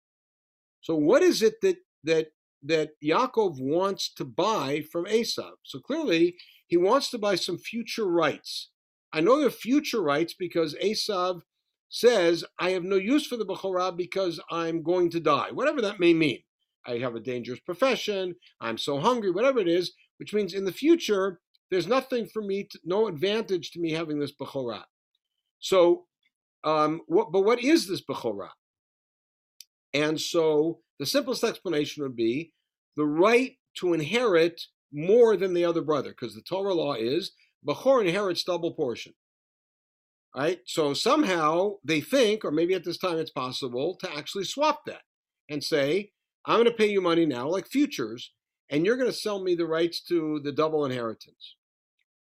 So 0.80 0.94
what 0.94 1.22
is 1.22 1.42
it 1.42 1.54
that 1.62 1.78
that 2.04 2.28
that 2.62 2.90
Yaakov 3.02 3.56
wants 3.58 4.12
to 4.14 4.24
buy 4.24 4.82
from 4.92 5.06
Esav? 5.06 5.52
So 5.64 5.80
clearly 5.80 6.36
he 6.66 6.76
wants 6.76 7.10
to 7.10 7.18
buy 7.18 7.34
some 7.34 7.58
future 7.58 8.06
rights. 8.06 8.70
I 9.12 9.20
know 9.20 9.40
they're 9.40 9.50
future 9.50 10.02
rights 10.02 10.34
because 10.38 10.74
Esav 10.76 11.40
says, 11.88 12.44
I 12.58 12.70
have 12.70 12.84
no 12.84 12.96
use 12.96 13.26
for 13.26 13.36
the 13.36 13.46
Bechorah 13.46 13.96
because 13.96 14.40
I'm 14.50 14.82
going 14.82 15.10
to 15.10 15.20
die, 15.20 15.48
whatever 15.52 15.80
that 15.82 16.00
may 16.00 16.14
mean. 16.14 16.40
I 16.86 16.98
have 16.98 17.14
a 17.14 17.20
dangerous 17.20 17.60
profession, 17.60 18.34
I'm 18.60 18.78
so 18.78 18.98
hungry, 18.98 19.30
whatever 19.30 19.58
it 19.58 19.68
is, 19.68 19.92
which 20.18 20.34
means 20.34 20.54
in 20.54 20.64
the 20.64 20.72
future, 20.72 21.40
there's 21.70 21.86
nothing 21.86 22.26
for 22.26 22.42
me, 22.42 22.64
to, 22.64 22.78
no 22.84 23.08
advantage 23.08 23.72
to 23.72 23.80
me 23.80 23.92
having 23.92 24.18
this 24.18 24.32
Bechorah. 24.32 24.84
So, 25.60 26.06
um, 26.64 27.02
what, 27.06 27.30
but 27.32 27.42
what 27.42 27.62
is 27.62 27.86
this 27.86 28.02
Bechorah? 28.04 28.50
And 29.94 30.20
so 30.20 30.80
the 30.98 31.06
simplest 31.06 31.44
explanation 31.44 32.02
would 32.02 32.16
be 32.16 32.52
the 32.96 33.06
right 33.06 33.52
to 33.78 33.94
inherit 33.94 34.60
more 34.92 35.36
than 35.36 35.54
the 35.54 35.64
other 35.64 35.82
brother, 35.82 36.10
because 36.10 36.34
the 36.34 36.42
Torah 36.42 36.74
law 36.74 36.94
is 36.94 37.32
Bechor 37.66 38.06
inherits 38.06 38.44
double 38.44 38.72
portion. 38.72 39.14
Right? 40.38 40.60
So 40.66 40.94
somehow 40.94 41.78
they 41.82 42.00
think, 42.00 42.44
or 42.44 42.52
maybe 42.52 42.74
at 42.74 42.84
this 42.84 42.98
time 42.98 43.18
it's 43.18 43.30
possible, 43.30 43.96
to 43.96 44.16
actually 44.16 44.44
swap 44.44 44.84
that 44.86 45.02
and 45.48 45.64
say, 45.64 46.12
I'm 46.46 46.58
going 46.58 46.66
to 46.66 46.72
pay 46.72 46.88
you 46.88 47.00
money 47.00 47.26
now, 47.26 47.48
like 47.48 47.66
futures, 47.66 48.32
and 48.70 48.86
you're 48.86 48.96
going 48.96 49.10
to 49.10 49.16
sell 49.16 49.42
me 49.42 49.56
the 49.56 49.66
rights 49.66 50.00
to 50.02 50.40
the 50.44 50.52
double 50.52 50.84
inheritance. 50.84 51.56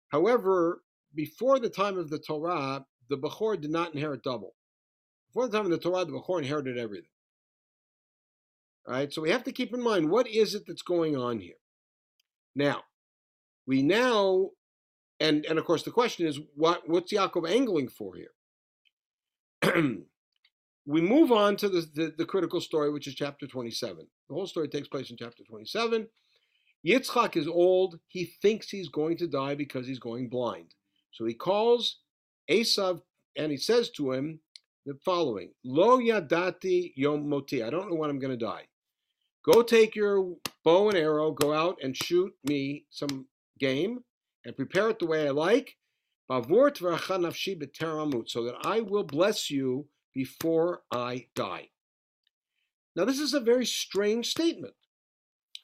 However, 0.09 0.83
before 1.15 1.59
the 1.59 1.69
time 1.69 1.97
of 1.97 2.09
the 2.09 2.19
Torah, 2.19 2.85
the 3.09 3.17
Bechor 3.17 3.61
did 3.61 3.71
not 3.71 3.93
inherit 3.93 4.23
double. 4.23 4.53
Before 5.29 5.47
the 5.47 5.57
time 5.57 5.65
of 5.65 5.71
the 5.71 5.77
Torah, 5.77 6.03
the 6.03 6.11
Bechor 6.11 6.39
inherited 6.39 6.77
everything. 6.77 7.07
All 8.85 8.95
right, 8.95 9.13
so 9.13 9.21
we 9.21 9.29
have 9.29 9.45
to 9.45 9.53
keep 9.53 9.73
in 9.73 9.81
mind 9.81 10.09
what 10.09 10.27
is 10.27 10.55
it 10.55 10.63
that's 10.67 10.81
going 10.81 11.15
on 11.15 11.39
here. 11.39 11.55
Now, 12.53 12.83
we 13.65 13.81
now, 13.81 14.49
and 15.23 15.45
and 15.45 15.57
of 15.57 15.65
course 15.65 15.83
the 15.83 15.91
question 15.91 16.27
is 16.27 16.39
what 16.55 16.87
what's 16.87 17.13
Yaakov 17.13 17.49
angling 17.49 17.87
for 17.87 18.13
here? 18.15 18.33
we 20.85 20.99
move 21.01 21.31
on 21.31 21.55
to 21.55 21.69
the, 21.69 21.87
the, 21.95 22.13
the 22.17 22.25
critical 22.25 22.59
story, 22.59 22.91
which 22.91 23.07
is 23.07 23.15
chapter 23.15 23.47
27. 23.47 24.05
The 24.27 24.35
whole 24.35 24.45
story 24.45 24.67
takes 24.67 24.89
place 24.89 25.09
in 25.09 25.15
chapter 25.17 25.43
27. 25.49 26.07
Yitzchak 26.85 27.37
is 27.37 27.47
old. 27.47 27.99
He 28.07 28.25
thinks 28.41 28.69
he's 28.69 28.89
going 28.89 29.15
to 29.17 29.27
die 29.27 29.55
because 29.55 29.87
he's 29.87 29.99
going 29.99 30.27
blind. 30.27 30.75
So 31.11 31.23
he 31.23 31.33
calls 31.33 31.99
Esav 32.51 32.99
and 33.37 33.49
he 33.49 33.57
says 33.57 33.89
to 33.91 34.11
him 34.11 34.41
the 34.85 34.95
following 35.05 35.51
Lo 35.63 35.99
yadati 35.99 36.91
yom 36.97 37.29
moti. 37.29 37.63
I 37.63 37.69
don't 37.69 37.89
know 37.89 37.95
when 37.95 38.09
I'm 38.09 38.19
going 38.19 38.37
to 38.37 38.45
die. 38.45 38.65
Go 39.45 39.61
take 39.61 39.95
your 39.95 40.35
bow 40.65 40.89
and 40.89 40.97
arrow, 40.97 41.31
go 41.31 41.53
out 41.53 41.77
and 41.81 41.95
shoot 41.95 42.33
me 42.43 42.85
some 42.89 43.27
game 43.59 44.03
and 44.45 44.55
prepare 44.55 44.89
it 44.89 44.99
the 44.99 45.05
way 45.05 45.27
I 45.27 45.31
like. 45.31 45.77
So 46.29 46.41
that 46.41 48.55
I 48.63 48.81
will 48.81 49.03
bless 49.03 49.51
you 49.51 49.87
before 50.13 50.81
I 50.91 51.27
die. 51.35 51.69
Now, 52.95 53.05
this 53.05 53.19
is 53.19 53.33
a 53.33 53.39
very 53.39 53.65
strange 53.65 54.29
statement 54.29 54.75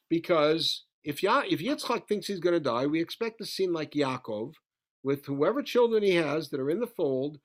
because 0.08 0.84
if 1.04 1.22
ya- 1.22 1.44
if 1.48 1.60
Yitzchak 1.60 2.06
thinks 2.06 2.26
he's 2.26 2.40
going 2.40 2.54
to 2.54 2.60
die, 2.60 2.86
we 2.86 3.00
expect 3.00 3.40
a 3.40 3.46
scene 3.46 3.72
like 3.72 3.92
Yaakov, 3.92 4.54
with 5.02 5.24
whoever 5.24 5.62
children 5.62 6.02
he 6.02 6.14
has 6.14 6.50
that 6.50 6.60
are 6.60 6.70
in 6.70 6.80
the 6.80 6.86
fold, 6.86 7.38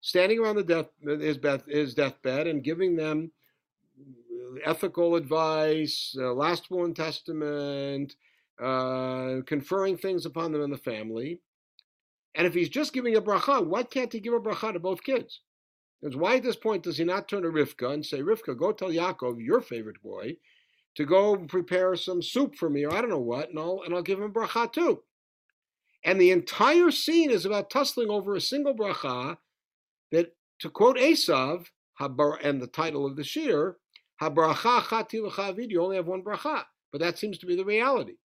standing 0.00 0.40
around 0.40 0.56
the 0.56 0.64
death 0.64 0.88
his, 1.20 1.38
his 1.68 1.94
deathbed 1.94 2.46
and 2.46 2.64
giving 2.64 2.96
them 2.96 3.30
ethical 4.64 5.16
advice, 5.16 6.16
uh, 6.18 6.32
last 6.32 6.70
will 6.70 6.84
and 6.84 6.96
testament, 6.96 8.16
uh, 8.62 9.42
conferring 9.46 9.96
things 9.96 10.26
upon 10.26 10.52
them 10.52 10.62
in 10.62 10.70
the 10.70 10.78
family. 10.78 11.40
And 12.34 12.46
if 12.46 12.54
he's 12.54 12.68
just 12.68 12.92
giving 12.92 13.16
a 13.16 13.22
bracha, 13.22 13.66
why 13.66 13.82
can't 13.82 14.12
he 14.12 14.20
give 14.20 14.34
a 14.34 14.40
bracha 14.40 14.72
to 14.72 14.78
both 14.78 15.02
kids? 15.02 15.40
Because 16.00 16.16
why 16.16 16.36
at 16.36 16.42
this 16.42 16.56
point 16.56 16.82
does 16.82 16.98
he 16.98 17.04
not 17.04 17.28
turn 17.28 17.42
to 17.42 17.48
Rivka 17.48 17.92
and 17.92 18.04
say, 18.04 18.20
Rivka, 18.20 18.56
go 18.56 18.72
tell 18.72 18.90
Yaakov, 18.90 19.42
your 19.42 19.60
favorite 19.60 20.02
boy, 20.02 20.36
to 20.96 21.04
go 21.04 21.36
prepare 21.36 21.96
some 21.96 22.22
soup 22.22 22.54
for 22.56 22.68
me 22.68 22.84
or 22.84 22.92
I 22.92 23.00
don't 23.00 23.10
know 23.10 23.18
what, 23.18 23.50
and 23.50 23.58
I'll 23.58 23.82
and 23.84 23.94
I'll 23.94 24.02
give 24.02 24.20
him 24.20 24.32
bracha 24.32 24.72
too. 24.72 25.02
And 26.04 26.20
the 26.20 26.30
entire 26.30 26.90
scene 26.90 27.30
is 27.30 27.44
about 27.44 27.70
tussling 27.70 28.10
over 28.10 28.34
a 28.34 28.40
single 28.40 28.74
bracha 28.74 29.38
that, 30.12 30.36
to 30.60 30.70
quote 30.70 30.96
Esav, 30.96 31.66
and 31.98 32.62
the 32.62 32.68
title 32.72 33.06
of 33.06 33.16
the 33.16 33.22
shiur, 33.22 33.74
habracha 34.20 34.82
chati 34.82 35.70
you 35.70 35.82
only 35.82 35.96
have 35.96 36.06
one 36.06 36.22
bracha. 36.22 36.64
But 36.92 37.00
that 37.00 37.18
seems 37.18 37.38
to 37.38 37.46
be 37.46 37.56
the 37.56 37.64
reality. 37.64 38.16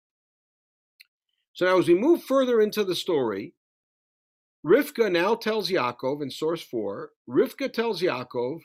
So 1.53 1.65
now, 1.65 1.77
as 1.77 1.88
we 1.88 1.96
move 1.96 2.24
further 2.24 2.62
into 2.62 2.84
the 2.84 2.96
story, 2.96 3.53
Rivka 4.65 5.12
now 5.12 5.36
tells 5.36 5.70
Yaakov 5.70 6.22
in 6.22 6.29
source 6.29 6.62
four. 6.62 7.12
Rivka 7.27 7.74
tells 7.74 8.01
Yaakov, 8.01 8.62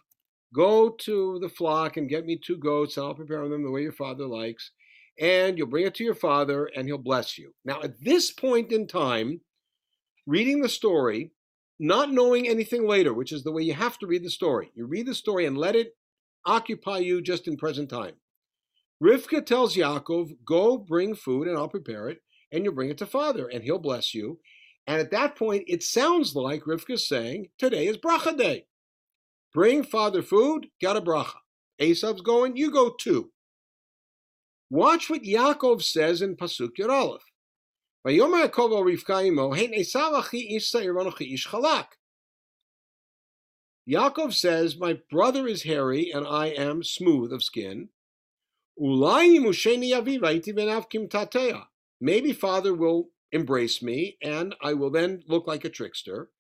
"Go 0.54 0.90
to 0.90 1.38
the 1.40 1.48
flock 1.48 1.96
and 1.96 2.08
get 2.08 2.26
me 2.26 2.36
two 2.36 2.56
goats, 2.56 2.96
and 2.96 3.06
I'll 3.06 3.14
prepare 3.14 3.48
them 3.48 3.64
the 3.64 3.70
way 3.70 3.82
your 3.82 3.92
father 3.92 4.26
likes, 4.26 4.70
and 5.18 5.56
you'll 5.56 5.66
bring 5.68 5.86
it 5.86 5.94
to 5.96 6.04
your 6.04 6.14
father, 6.14 6.66
and 6.66 6.86
he'll 6.86 6.98
bless 6.98 7.38
you." 7.38 7.54
Now, 7.64 7.82
at 7.82 7.98
this 8.00 8.30
point 8.30 8.72
in 8.72 8.86
time, 8.86 9.40
reading 10.26 10.60
the 10.60 10.68
story, 10.68 11.32
not 11.78 12.12
knowing 12.12 12.48
anything 12.48 12.86
later, 12.86 13.12
which 13.12 13.32
is 13.32 13.42
the 13.42 13.52
way 13.52 13.62
you 13.62 13.74
have 13.74 13.98
to 13.98 14.06
read 14.06 14.24
the 14.24 14.30
story. 14.30 14.70
You 14.74 14.86
read 14.86 15.06
the 15.06 15.14
story 15.14 15.46
and 15.46 15.58
let 15.58 15.76
it 15.76 15.96
occupy 16.44 16.98
you 16.98 17.20
just 17.20 17.48
in 17.48 17.56
present 17.56 17.90
time. 17.90 18.14
Rivka 19.02 19.44
tells 19.44 19.76
Yaakov, 19.76 20.44
Go 20.44 20.78
bring 20.78 21.14
food 21.14 21.48
and 21.48 21.56
I'll 21.56 21.68
prepare 21.68 22.08
it, 22.08 22.22
and 22.52 22.64
you'll 22.64 22.74
bring 22.74 22.90
it 22.90 22.98
to 22.98 23.06
father, 23.06 23.48
and 23.48 23.62
he'll 23.64 23.78
bless 23.78 24.14
you. 24.14 24.38
And 24.86 25.00
at 25.00 25.10
that 25.10 25.36
point, 25.36 25.64
it 25.66 25.82
sounds 25.82 26.34
like 26.34 26.62
Rivka's 26.62 27.08
saying, 27.08 27.48
Today 27.58 27.86
is 27.86 27.96
bracha 27.96 28.36
day. 28.36 28.66
Bring 29.52 29.82
father 29.82 30.22
food, 30.22 30.66
got 30.80 30.96
a 30.96 31.00
bracha. 31.00 31.36
Esav's 31.80 32.20
going, 32.22 32.56
you 32.56 32.70
go 32.70 32.90
too. 32.90 33.30
Watch 34.70 35.08
what 35.08 35.22
Yaakov 35.22 35.82
says 35.82 36.22
in 36.22 36.36
Pasuk 36.36 36.70
Yud 36.78 36.88
Alef. 36.88 37.20
Yaakov 43.88 44.32
says, 44.34 44.76
My 44.78 44.98
brother 45.10 45.46
is 45.46 45.62
hairy 45.62 46.10
and 46.12 46.26
I 46.26 46.46
am 46.48 46.82
smooth 46.82 47.32
of 47.32 47.42
skin. 47.42 47.88
Maybe 52.00 52.32
father 52.32 52.74
will 52.74 53.08
embrace 53.32 53.82
me 53.82 54.16
and 54.22 54.54
I 54.62 54.74
will 54.74 54.90
then 54.90 55.22
look 55.26 55.46
like 55.46 55.64
a 55.64 55.70
trickster. 55.70 56.30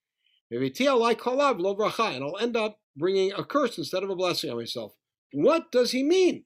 Maybe 0.50 0.72
And 0.78 0.88
I'll 0.88 2.38
end 2.38 2.56
up 2.56 2.78
bringing 2.96 3.32
a 3.32 3.44
curse 3.44 3.78
instead 3.78 4.02
of 4.02 4.10
a 4.10 4.16
blessing 4.16 4.50
on 4.50 4.56
myself. 4.56 4.94
What 5.32 5.72
does 5.72 5.90
he 5.90 6.02
mean? 6.02 6.44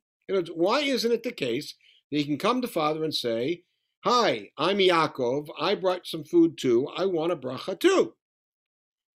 Why 0.54 0.80
isn't 0.80 1.12
it 1.12 1.22
the 1.22 1.32
case 1.32 1.74
that 2.10 2.18
he 2.18 2.24
can 2.24 2.38
come 2.38 2.62
to 2.62 2.68
father 2.68 3.04
and 3.04 3.14
say, 3.14 3.64
Hi, 4.04 4.48
I'm 4.56 4.78
Yaakov. 4.78 5.48
I 5.60 5.74
brought 5.74 6.06
some 6.06 6.24
food 6.24 6.56
too. 6.56 6.88
I 6.96 7.04
want 7.04 7.32
a 7.32 7.36
bracha 7.36 7.78
too. 7.78 8.14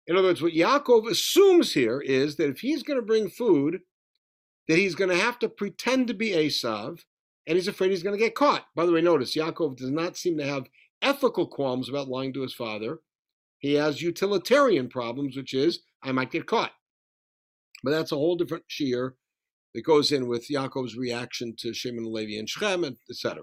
In 0.07 0.17
other 0.17 0.29
words, 0.29 0.41
what 0.41 0.55
Yaakov 0.55 1.09
assumes 1.11 1.75
here 1.75 2.01
is 2.01 2.37
that 2.37 2.49
if 2.49 2.61
he's 2.61 2.83
going 2.83 2.99
to 2.99 3.05
bring 3.05 3.29
food, 3.29 3.81
that 4.69 4.79
he's 4.79 4.95
going 4.95 5.11
to 5.11 5.17
have 5.17 5.39
to 5.41 5.51
pretend 5.51 6.09
to 6.09 6.15
be 6.15 6.31
Esav, 6.31 7.01
and 7.47 7.57
he's 7.57 7.69
afraid 7.69 7.91
he's 7.91 8.03
going 8.03 8.17
to 8.17 8.25
get 8.25 8.35
caught. 8.35 8.67
By 8.75 8.87
the 8.87 8.93
way, 8.93 9.01
notice 9.01 9.37
Yaakov 9.37 9.77
does 9.77 9.91
not 9.91 10.17
seem 10.17 10.39
to 10.39 10.47
have 10.47 10.67
ethical 11.03 11.47
qualms 11.47 11.89
about 11.89 12.09
lying 12.09 12.33
to 12.35 12.43
his 12.43 12.55
father. 12.55 12.99
He 13.59 13.75
has 13.75 14.03
utilitarian 14.03 14.89
problems, 14.89 15.37
which 15.37 15.55
is, 15.55 15.81
I 16.03 16.13
might 16.13 16.31
get 16.31 16.47
caught. 16.47 16.73
But 17.83 17.91
that's 17.91 18.13
a 18.13 18.17
whole 18.17 18.37
different 18.37 18.65
shiur 18.69 19.13
that 19.75 19.85
goes 19.85 20.13
in 20.13 20.29
with 20.29 20.49
Yaakov's 20.49 20.97
reaction 20.97 21.55
to 21.59 21.73
Shimon 21.73 22.13
Levi 22.13 22.39
and 22.39 22.49
Shechem, 22.49 22.85
etc. 23.09 23.43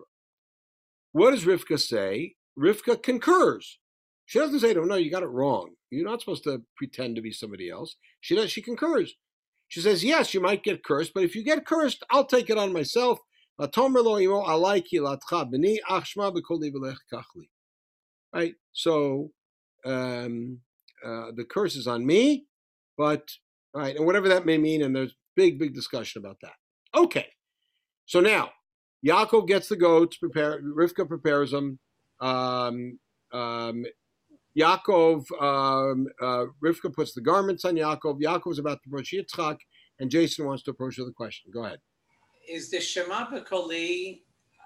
What 1.12 1.32
does 1.32 1.46
Rivka 1.46 1.80
say? 1.80 2.36
Rivka 2.60 3.02
concurs. 3.02 3.80
She 4.26 4.40
doesn't 4.40 4.60
say 4.60 4.74
to 4.74 4.82
him, 4.82 4.88
no, 4.88 4.96
you 4.96 5.10
got 5.10 5.24
it 5.24 5.28
wrong. 5.28 5.70
You're 5.90 6.10
not 6.10 6.20
supposed 6.20 6.44
to 6.44 6.62
pretend 6.76 7.16
to 7.16 7.22
be 7.22 7.32
somebody 7.32 7.70
else. 7.70 7.96
She 8.20 8.36
does, 8.36 8.52
she 8.52 8.62
concurs. 8.62 9.16
She 9.70 9.80
says, 9.82 10.04
yes, 10.04 10.34
you 10.34 10.42
might 10.42 10.64
get 10.64 10.84
cursed, 10.84 11.14
but 11.14 11.24
if 11.24 11.36
you 11.36 11.44
get 11.44 11.66
cursed, 11.66 12.04
I'll 12.10 12.26
take 12.26 12.50
it 12.50 12.58
on 12.58 12.74
myself. 12.74 13.20
Right? 18.34 18.54
So 18.74 19.32
um, 19.86 20.60
uh, 21.04 21.32
the 21.36 21.46
curse 21.50 21.76
is 21.76 21.88
on 21.88 22.06
me, 22.06 22.46
but 22.98 23.28
right, 23.74 23.96
and 23.96 24.06
whatever 24.06 24.28
that 24.30 24.46
may 24.46 24.58
mean, 24.58 24.84
and 24.84 24.96
there's 24.96 25.16
big, 25.36 25.60
big 25.60 25.74
discussion 25.74 26.20
about 26.20 26.38
that. 26.42 26.54
Okay. 26.96 27.28
So 28.06 28.20
now 28.20 28.52
Yaakov 29.06 29.48
gets 29.48 29.70
the 29.70 29.76
goats, 29.76 30.18
prepare, 30.18 30.62
Rivka 30.62 31.08
prepares 31.08 31.52
them. 31.52 31.80
Um, 32.20 33.00
um, 33.32 33.86
Yaakov, 34.58 35.26
um, 35.40 36.08
uh, 36.22 36.46
Rivka 36.64 36.94
puts 36.94 37.14
the 37.14 37.22
garments 37.22 37.64
on 37.66 37.76
Yaakov. 37.76 38.20
Yaakov 38.22 38.54
is 38.54 38.60
about 38.60 38.80
to 38.84 38.90
approach 38.90 39.14
Yitzchak, 39.14 39.58
and 40.00 40.10
Jason 40.10 40.46
wants 40.46 40.64
to 40.64 40.72
approach 40.72 40.98
the 40.98 41.12
question. 41.16 41.52
Go 41.54 41.66
ahead. 41.66 41.80
Is 42.48 42.70
the 42.70 42.80
Shema 42.80 43.28
B'Koli 43.28 44.22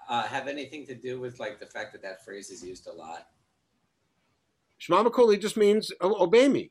uh, 0.08 0.22
have 0.24 0.48
anything 0.48 0.86
to 0.86 0.94
do 0.94 1.20
with 1.20 1.40
like 1.40 1.58
the 1.58 1.66
fact 1.66 1.92
that 1.92 2.02
that 2.02 2.24
phrase 2.24 2.50
is 2.50 2.64
used 2.64 2.86
a 2.86 2.92
lot? 2.92 3.28
Shema 4.78 5.02
B'Koli 5.04 5.40
just 5.40 5.56
means 5.56 5.92
obey 6.02 6.48
me. 6.48 6.70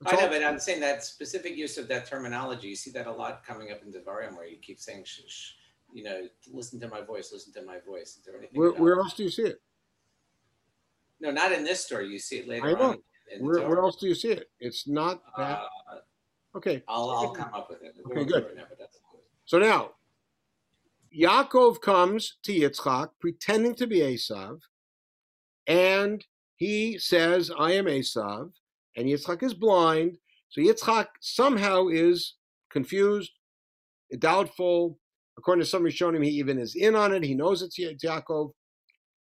That's 0.00 0.12
I 0.12 0.16
know, 0.16 0.22
all. 0.24 0.32
but 0.32 0.44
I'm 0.44 0.58
saying 0.58 0.80
that 0.80 1.02
specific 1.04 1.56
use 1.56 1.78
of 1.78 1.88
that 1.88 2.06
terminology. 2.06 2.68
You 2.68 2.76
see 2.76 2.90
that 2.90 3.06
a 3.06 3.12
lot 3.12 3.44
coming 3.44 3.72
up 3.72 3.82
in 3.82 3.92
Devarim, 3.92 4.36
where 4.36 4.46
you 4.46 4.58
keep 4.58 4.78
saying 4.78 5.04
sh- 5.04 5.20
sh- 5.26 5.50
you 5.92 6.04
know, 6.04 6.28
listen 6.52 6.78
to 6.80 6.88
my 6.88 7.00
voice, 7.00 7.30
listen 7.32 7.52
to 7.54 7.62
my 7.62 7.78
voice. 7.86 8.16
Is 8.16 8.22
there 8.24 8.36
anything? 8.36 8.60
Where, 8.60 8.72
where 8.72 8.98
else 8.98 9.14
do 9.14 9.22
you 9.22 9.30
see 9.30 9.44
it? 9.44 9.60
No, 11.20 11.30
not 11.30 11.52
in 11.52 11.64
this 11.64 11.84
story. 11.84 12.08
You 12.08 12.18
see 12.18 12.38
it 12.38 12.48
later 12.48 12.66
I 12.66 12.72
know. 12.72 12.90
on. 12.90 12.98
Where, 13.40 13.66
where, 13.66 13.78
else 13.78 13.96
do 13.96 14.06
you 14.06 14.14
see 14.14 14.32
it? 14.32 14.50
It's 14.60 14.86
not 14.86 15.22
that. 15.36 15.62
Uh, 15.90 16.56
okay. 16.56 16.82
I'll, 16.86 17.10
I'll 17.10 17.30
come 17.30 17.52
up 17.52 17.70
with 17.70 17.82
it. 17.82 17.96
Okay, 18.06 18.24
good. 18.24 18.54
Now, 18.54 18.64
so 19.46 19.58
now, 19.58 19.92
Yaakov 21.18 21.80
comes 21.80 22.36
to 22.42 22.52
Yitzchak 22.52 23.10
pretending 23.20 23.74
to 23.76 23.86
be 23.86 24.00
Esav, 24.00 24.60
and 25.66 26.24
he 26.56 26.98
says, 26.98 27.50
I 27.58 27.72
am 27.72 27.86
Esav, 27.86 28.50
and 28.96 29.06
Yitzchak 29.06 29.42
is 29.42 29.54
blind. 29.54 30.18
So 30.48 30.60
Yitzchak 30.60 31.06
somehow 31.20 31.88
is 31.88 32.34
confused, 32.70 33.32
doubtful, 34.18 34.98
According 35.38 35.64
to 35.64 35.68
some 35.68 35.82
Rishonim, 35.82 36.24
he 36.24 36.30
even 36.30 36.58
is 36.58 36.74
in 36.74 36.96
on 36.96 37.12
it. 37.12 37.22
He 37.22 37.34
knows 37.34 37.62
it's 37.62 37.78
Yaakov. 37.78 38.52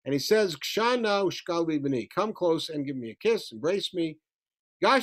And 0.04 0.12
he 0.12 0.18
says, 0.18 0.56
Kshana 0.56 1.28
ushkalbi 1.28 1.80
b'ni. 1.80 2.08
Come 2.10 2.32
close 2.32 2.68
and 2.68 2.86
give 2.86 2.96
me 2.96 3.10
a 3.10 3.14
kiss, 3.14 3.52
embrace 3.52 3.92
me. 3.94 4.18
This 4.80 4.98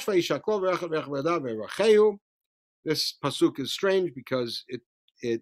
pasuk 3.23 3.59
is 3.59 3.71
strange 3.71 4.13
because 4.13 4.63
it 4.67 4.81
it 5.21 5.41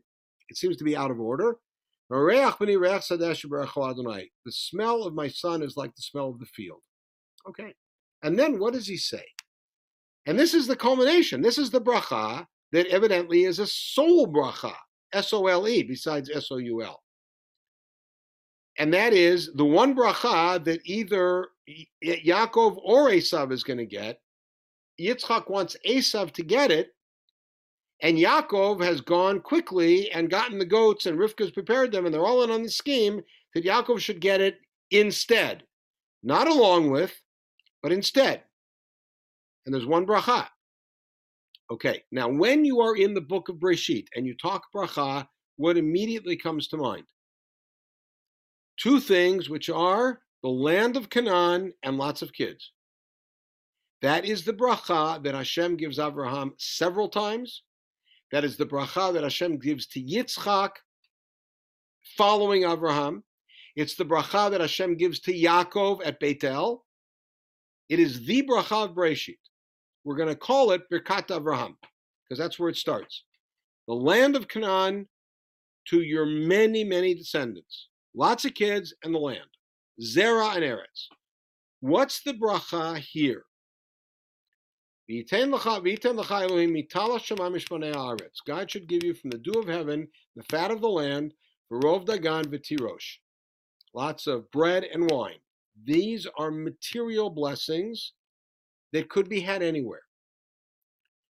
it 0.50 0.58
seems 0.58 0.78
to 0.78 0.84
be 0.84 0.98
out 0.98 1.12
of 1.12 1.20
order. 1.20 1.58
The 2.10 2.72
smell 4.50 5.04
of 5.04 5.14
my 5.14 5.28
son 5.28 5.62
is 5.62 5.78
like 5.78 5.96
the 5.96 6.02
smell 6.02 6.30
of 6.30 6.40
the 6.40 6.46
field. 6.48 6.82
Okay. 7.48 7.74
And 8.24 8.38
then 8.38 8.60
what 8.60 8.74
does 8.74 8.88
he 8.88 8.98
say? 8.98 9.24
And 10.26 10.38
this 10.38 10.54
is 10.54 10.68
the 10.68 10.76
culmination. 10.76 11.42
This 11.42 11.58
is 11.58 11.70
the 11.70 11.82
bracha 11.82 12.46
that 12.72 12.88
evidently 12.88 13.44
is 13.46 13.60
a 13.60 13.68
soul 13.68 14.28
bracha. 14.28 14.74
S 15.14 15.34
O 15.34 15.48
L 15.48 15.68
E 15.68 15.84
besides 15.84 16.30
S 16.30 16.52
O 16.52 16.58
U 16.58 16.84
L. 16.84 17.02
And 18.78 18.94
that 18.94 19.14
is 19.14 19.52
the 19.56 19.66
one 19.66 19.96
bracha 19.96 20.64
that 20.64 20.80
either 20.86 21.50
Yaakov 22.04 22.78
or 22.84 23.10
Esav 23.10 23.52
is 23.52 23.64
going 23.64 23.80
to 23.80 23.86
get. 23.86 24.20
Yitzchak 25.00 25.50
wants 25.50 25.76
Esav 25.88 26.32
to 26.34 26.44
get 26.44 26.72
it, 26.72 26.90
and 28.02 28.18
Yaakov 28.18 28.84
has 28.84 29.02
gone 29.02 29.42
quickly 29.42 30.10
and 30.12 30.30
gotten 30.30 30.58
the 30.58 30.66
goats, 30.66 31.06
and 31.06 31.18
Rivka's 31.20 31.52
prepared 31.52 31.92
them, 31.92 32.06
and 32.06 32.14
they're 32.14 32.26
all 32.26 32.44
in 32.44 32.52
on 32.52 32.64
the 32.64 32.70
scheme 32.70 33.22
that 33.54 33.66
Yaakov 33.66 34.00
should 34.00 34.22
get 34.22 34.42
it 34.42 34.60
instead. 34.92 35.64
Not 36.24 36.48
along 36.48 36.92
with, 36.92 37.14
but 37.82 37.92
instead. 37.92 38.44
And 39.66 39.74
there's 39.74 39.86
one 39.86 40.06
bracha. 40.06 40.48
Okay, 41.72 42.04
now 42.12 42.28
when 42.28 42.66
you 42.66 42.80
are 42.80 42.96
in 42.96 43.14
the 43.14 43.22
book 43.22 43.50
of 43.50 43.58
Breshit 43.58 44.08
and 44.16 44.26
you 44.26 44.36
talk 44.36 44.64
bracha, 44.76 45.28
what 45.58 45.78
immediately 45.78 46.36
comes 46.36 46.68
to 46.70 46.78
mind? 46.78 47.04
Two 48.80 49.00
things, 49.00 49.50
which 49.50 49.70
are 49.70 50.22
the 50.42 50.50
land 50.50 50.96
of 50.96 51.10
Canaan 51.10 51.74
and 51.84 51.98
lots 51.98 52.22
of 52.22 52.34
kids. 52.34 52.72
That 54.02 54.24
is 54.26 54.46
the 54.46 54.54
bracha 54.54 55.22
that 55.22 55.36
Hashem 55.36 55.76
gives 55.76 56.00
Abraham 56.00 56.54
several 56.58 57.10
times. 57.10 57.64
That 58.32 58.44
is 58.44 58.58
the 58.58 58.66
bracha 58.66 59.14
that 59.14 59.24
Hashem 59.24 59.58
gives 59.58 59.88
to 59.88 60.02
Yitzchak 60.02 60.72
following 62.18 62.64
Abraham. 62.64 63.24
It's 63.76 63.96
the 63.96 64.06
bracha 64.06 64.52
that 64.52 64.62
Hashem 64.62 64.98
gives 64.98 65.20
to 65.22 65.34
Yaakov 65.34 66.02
at 66.06 66.20
Beitel. 66.20 66.80
It 67.88 68.00
is 68.00 68.26
the 68.26 68.44
bracha 68.44 68.86
of 68.86 68.96
Breshit. 68.96 69.38
We're 70.04 70.16
going 70.16 70.30
to 70.30 70.36
call 70.36 70.72
it 70.72 70.90
Birkat 70.92 71.28
Avraham 71.28 71.76
because 72.24 72.40
that's 72.40 72.60
where 72.60 72.70
it 72.70 72.78
starts. 72.78 73.24
The 73.88 73.94
land 73.96 74.36
of 74.36 74.48
Canaan 74.48 75.08
to 75.88 76.02
your 76.02 76.26
many, 76.26 76.84
many 76.84 77.16
descendants. 77.16 77.88
Lots 78.14 78.46
of 78.46 78.54
kids 78.54 78.94
and 79.04 79.14
the 79.14 79.20
land. 79.20 79.40
Zerah 80.02 80.50
and 80.50 80.64
Eretz. 80.64 81.08
What's 81.82 82.22
the 82.22 82.34
bracha 82.34 82.98
here? 82.98 83.44
God 85.10 85.26
should 88.70 88.88
give 88.88 89.04
you 89.04 89.16
from 89.16 89.32
the 89.32 89.42
dew 89.42 89.60
of 89.60 89.68
heaven 89.68 90.08
the 90.36 90.44
fat 90.44 90.70
of 90.70 90.82
the 90.82 90.90
land, 90.90 91.34
Verov 91.72 92.06
Dagan 92.06 92.46
V'tirosh. 92.46 93.18
lots 93.96 94.28
of 94.28 94.52
bread 94.52 94.84
and 94.84 95.10
wine. 95.10 95.40
These 95.84 96.28
are 96.38 96.52
material 96.52 97.32
blessings 97.32 98.14
that 98.94 99.10
could 99.10 99.28
be 99.28 99.40
had 99.40 99.64
anywhere. 99.64 100.04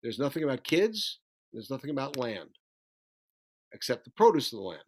There's 0.03 0.19
nothing 0.19 0.43
about 0.43 0.65
kids, 0.65 1.19
there's 1.53 1.69
nothing 1.69 1.91
about 1.91 2.17
land, 2.17 2.49
except 3.71 4.03
the 4.03 4.11
produce 4.11 4.51
of 4.51 4.59
the 4.59 4.65
land. 4.65 4.83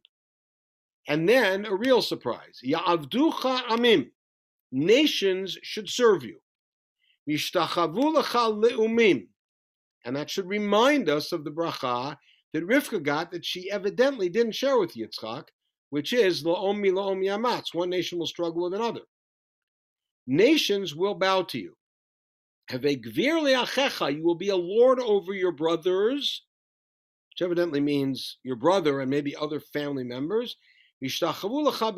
And 1.07 1.29
then 1.29 1.65
a 1.65 1.75
real 1.75 2.01
surprise 2.01 2.59
Ya'avducha 2.65 3.63
amim. 3.67 4.09
Nations 4.73 5.57
should 5.61 5.87
serve 5.87 6.23
you. 6.23 6.42
And 7.27 7.37
that 10.15 10.29
should 10.29 10.47
remind 10.47 11.09
us 11.09 11.31
of 11.31 11.43
the 11.43 11.51
bracha 11.51 12.17
that 12.53 12.67
Rivka 12.67 13.01
got 13.01 13.31
that 13.31 13.45
she 13.45 13.71
evidently 13.71 14.29
didn't 14.29 14.55
share 14.55 14.77
with 14.77 14.95
Yitzchak, 14.95 15.45
which 15.89 16.13
is 16.13 16.43
la'om 16.43 16.79
mi 16.79 16.91
la'om 16.91 17.23
yamatz. 17.23 17.73
One 17.73 17.89
nation 17.89 18.19
will 18.19 18.27
struggle 18.27 18.63
with 18.63 18.73
another. 18.73 19.01
Nations 20.27 20.95
will 20.95 21.15
bow 21.15 21.43
to 21.43 21.59
you. 21.59 21.75
Have 22.69 22.85
a 22.85 22.97
gvir. 22.97 24.15
You 24.15 24.23
will 24.23 24.35
be 24.35 24.49
a 24.49 24.55
lord 24.55 24.99
over 24.99 25.33
your 25.33 25.51
brothers, 25.51 26.43
which 27.29 27.45
evidently 27.45 27.79
means 27.79 28.37
your 28.43 28.55
brother 28.55 29.01
and 29.01 29.09
maybe 29.09 29.35
other 29.35 29.59
family 29.59 30.03
members. 30.03 30.55
Mishtachavu 31.03 31.67
lecha 31.67 31.93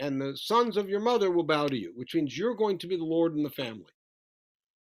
and 0.00 0.20
the 0.20 0.34
sons 0.36 0.76
of 0.76 0.88
your 0.88 1.00
mother 1.00 1.30
will 1.30 1.44
bow 1.44 1.68
to 1.68 1.76
you, 1.76 1.92
which 1.94 2.14
means 2.14 2.36
you're 2.36 2.54
going 2.54 2.78
to 2.78 2.86
be 2.86 2.96
the 2.96 3.04
Lord 3.04 3.36
in 3.36 3.42
the 3.42 3.50
family. 3.50 3.92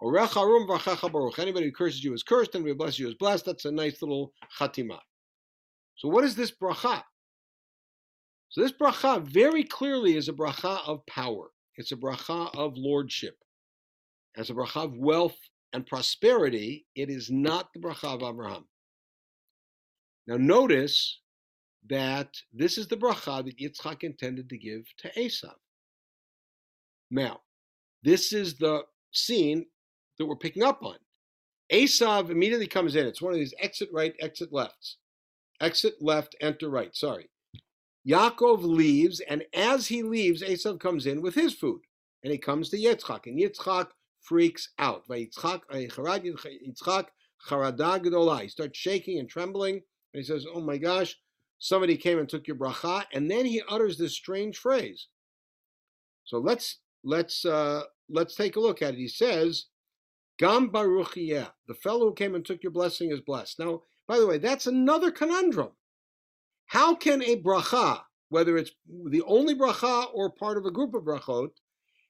Anybody 0.03 1.67
who 1.67 1.73
curses 1.73 2.03
you 2.03 2.13
is 2.13 2.25
cursed, 2.25 2.55
and 2.57 2.65
we 2.65 2.75
bless 2.75 2.99
you 2.99 3.09
is 3.09 3.15
blessed. 3.15 3.47
That's 3.47 3.65
a 3.65 3.71
nice 3.71 4.03
little 4.03 4.33
chatima. 4.59 4.99
So, 5.97 6.09
what 6.09 6.25
is 6.25 6.35
this 6.35 6.53
bracha? 6.53 7.03
So, 8.51 8.61
this 8.61 8.73
bracha 8.73 9.23
very 9.23 9.63
clearly 9.63 10.17
is 10.17 10.29
a 10.29 10.33
bracha 10.33 10.81
of 10.87 11.07
power. 11.07 11.51
It's 11.77 11.93
a 11.93 11.97
bracha 11.97 12.55
of 12.57 12.77
lordship. 12.77 13.37
As 14.37 14.51
a 14.51 14.55
bracha 14.55 14.85
of 14.85 14.99
wealth 14.99 15.37
and 15.73 15.87
prosperity, 15.87 16.87
it 16.97 17.09
is 17.09 17.31
not 17.31 17.69
the 17.73 17.81
bracha 17.81 18.15
of 18.15 18.23
Abraham. 18.23 18.65
Now, 20.27 20.37
notice 20.37 21.21
that 21.89 22.29
this 22.53 22.79
is 22.79 22.89
the 22.89 22.97
bracha 22.97 23.45
that 23.45 23.59
Yitzchak 23.59 24.03
intended 24.03 24.49
to 24.49 24.59
give 24.59 24.85
to 24.99 25.11
Esav. 25.19 25.55
Now, 27.11 27.41
this 28.03 28.33
is 28.33 28.57
the 28.57 28.85
scene 29.13 29.67
that 30.19 30.27
we're 30.27 30.37
picking 30.37 30.63
up 30.63 30.83
on. 30.83 30.97
Esav 31.73 32.31
immediately 32.31 32.67
comes 32.67 32.97
in. 32.97 33.07
It's 33.07 33.23
one 33.23 33.33
of 33.33 33.39
these 33.39 33.55
exit 33.59 33.89
right, 33.93 34.15
exit 34.21 34.53
lefts. 34.53 34.99
Exit 35.61 35.95
left, 36.01 36.35
enter 36.41 36.69
right. 36.69 36.95
Sorry. 36.95 37.31
Yaakov 38.07 38.63
leaves, 38.63 39.21
and 39.21 39.45
as 39.55 39.87
he 39.87 40.03
leaves, 40.03 40.43
Esav 40.43 40.79
comes 40.79 41.07
in 41.07 41.23
with 41.23 41.35
his 41.35 41.55
food. 41.55 41.81
And 42.23 42.33
he 42.33 42.39
comes 42.39 42.69
to 42.71 42.77
Yitzchak, 42.77 43.27
and 43.27 43.39
Yitzchak 43.39 43.89
freaks 44.21 44.71
out. 44.79 45.05
He 45.09 45.29
starts 48.49 48.79
shaking 48.79 49.19
and 49.19 49.29
trembling, 49.29 49.75
and 49.75 49.83
he 50.13 50.23
says, 50.23 50.47
Oh 50.53 50.61
my 50.61 50.79
gosh, 50.79 51.17
somebody 51.65 51.97
came 51.97 52.19
and 52.19 52.29
took 52.29 52.47
your 52.47 52.59
bracha, 52.59 53.07
and 53.15 53.31
then 53.31 53.47
he 53.47 53.63
utters 53.71 53.97
this 53.97 54.13
strange 54.13 54.59
phrase. 54.59 55.09
So 56.25 56.37
let's 56.39 56.81
let's 57.03 57.47
uh, 57.47 57.85
let's 58.11 58.35
take 58.35 58.57
a 58.57 58.61
look 58.61 58.83
at 58.83 58.93
it. 58.93 58.99
He 58.99 59.09
says, 59.09 59.65
"Gam 60.39 60.69
baruch 60.69 61.15
the 61.15 61.75
fellow 61.83 62.11
who 62.11 62.15
came 62.15 62.35
and 62.35 62.45
took 62.45 62.63
your 62.63 62.71
blessing 62.71 63.11
is 63.11 63.23
blessed." 63.23 63.59
Now, 63.59 63.81
by 64.07 64.19
the 64.19 64.27
way, 64.27 64.37
that's 64.37 64.67
another 64.67 65.11
conundrum. 65.11 65.71
How 66.67 66.95
can 66.95 67.23
a 67.23 67.41
bracha, 67.41 68.03
whether 68.29 68.59
it's 68.59 68.73
the 68.87 69.23
only 69.23 69.55
bracha 69.55 70.09
or 70.13 70.29
part 70.29 70.59
of 70.59 70.67
a 70.67 70.71
group 70.71 70.93
of 70.93 71.05
brachot, 71.05 71.53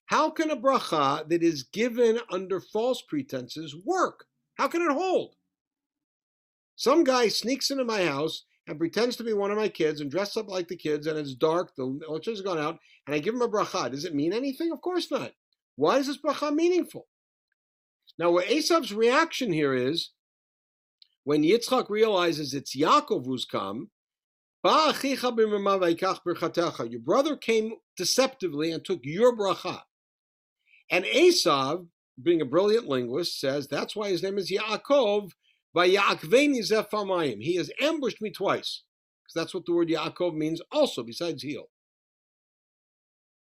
how 0.07 0.31
can 0.31 0.51
a 0.51 0.57
bracha 0.57 1.29
that 1.29 1.45
is 1.45 1.63
given 1.63 2.19
under 2.29 2.61
false 2.61 3.03
pretenses 3.03 3.77
work? 3.85 4.27
How 4.55 4.67
can 4.67 4.83
it 4.83 4.91
hold? 4.91 5.37
Some 6.75 7.05
guy 7.05 7.29
sneaks 7.29 7.71
into 7.71 7.85
my 7.85 8.05
house 8.05 8.45
and 8.67 8.79
pretends 8.79 9.17
to 9.17 9.25
be 9.25 9.33
one 9.33 9.51
of 9.51 9.59
my 9.59 9.69
kids 9.69 10.01
and 10.01 10.11
dress 10.11 10.37
up 10.37 10.49
like 10.49 10.69
the 10.69 10.77
kids 10.77 11.07
and 11.07 11.19
it's 11.19 11.35
dark, 11.35 11.75
the 11.77 12.01
electricity's 12.09 12.45
gone 12.45 12.59
out, 12.59 12.79
and 13.07 13.15
I 13.15 13.19
give 13.19 13.35
him 13.35 13.43
a 13.43 13.49
bracha. 13.49 13.91
Does 13.91 14.05
it 14.05 14.15
mean 14.15 14.33
anything? 14.33 14.73
Of 14.73 14.81
course 14.81 15.11
not. 15.11 15.33
Why 15.77 15.99
is 15.99 16.07
this 16.07 16.19
bracha 16.19 16.55
meaningful? 16.55 17.07
Now, 18.19 18.31
what 18.31 18.47
Esav's 18.47 18.93
reaction 18.93 19.53
here 19.53 19.75
is 19.75 20.11
when 21.25 21.43
Yitzchak 21.43 21.91
realizes 21.91 22.55
it's 22.55 22.77
Yaakov 22.77 23.27
who's 23.27 23.45
come, 23.45 23.91
your 24.65 27.01
brother 27.01 27.37
came 27.37 27.73
deceptively 27.97 28.73
and 28.73 28.85
took 28.85 29.01
your 29.03 29.37
bracha. 29.37 29.83
And 30.91 31.05
Esav, 31.05 31.87
being 32.23 32.41
a 32.41 32.47
brilliant 32.47 32.87
linguist, 32.87 33.41
says 33.41 33.69
that's 33.69 33.97
why 33.97 34.11
his 34.11 34.23
name 34.23 34.39
is 34.39 34.51
Yaakov, 34.51 35.33
he 35.83 37.57
has 37.57 37.71
ambushed 37.81 38.23
me 38.23 38.31
twice. 38.31 38.83
Because 39.23 39.35
that's 39.35 39.55
what 39.55 39.67
the 39.67 39.73
word 39.73 39.89
Yaakov 39.89 40.35
means 40.35 40.61
also, 40.71 41.03
besides 41.03 41.43
heel. 41.43 41.69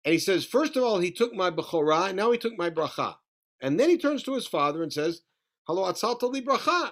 And 0.05 0.13
he 0.13 0.19
says, 0.19 0.45
first 0.45 0.77
of 0.77 0.83
all, 0.83 0.99
he 0.99 1.11
took 1.11 1.35
my 1.35 1.51
bechorah, 1.51 2.09
and 2.09 2.17
now 2.17 2.33
he 2.33 2.39
took 2.39 2.57
my 2.57 2.71
bracha. 2.71 3.17
And 3.61 3.79
then 3.79 3.89
he 3.89 3.99
turns 3.99 4.23
to 4.25 4.35
his 4.35 4.47
father 4.47 4.83
and 4.83 4.93
says, 4.93 5.23
Hello, 5.69 5.85
atzalta 5.85 6.31
li 6.31 6.43
bracha. 6.43 6.91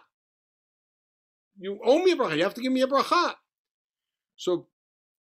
You 1.59 1.81
owe 1.85 1.98
me 1.98 2.12
a 2.12 2.16
bracha. 2.16 2.37
You 2.37 2.44
have 2.44 2.55
to 2.55 2.62
give 2.62 2.72
me 2.72 2.83
a 2.83 2.87
bracha. 2.87 3.35
So 4.37 4.68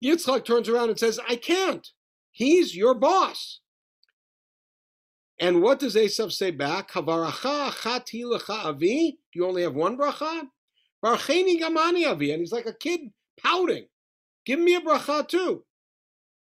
Yitzchak 0.02 0.44
turns 0.44 0.68
around 0.68 0.90
and 0.90 0.98
says, 0.98 1.18
I 1.28 1.36
can't. 1.36 1.86
He's 2.30 2.76
your 2.76 2.94
boss. 2.94 3.60
And 5.40 5.62
what 5.62 5.80
does 5.80 5.96
Esav 5.96 6.32
say 6.32 6.50
back? 6.50 6.90
Havaracha 6.90 7.70
achati 7.70 8.24
lecha 8.24 8.66
avi. 8.66 9.18
You 9.32 9.46
only 9.46 9.62
have 9.62 9.74
one 9.74 9.96
bracha? 9.96 10.42
Barcheni 11.02 11.58
gamani 11.58 12.06
avi. 12.06 12.32
And 12.32 12.40
he's 12.40 12.52
like 12.52 12.66
a 12.66 12.74
kid 12.74 13.00
pouting. 13.42 13.86
Give 14.44 14.60
me 14.60 14.74
a 14.74 14.82
bracha 14.82 15.26
too. 15.26 15.64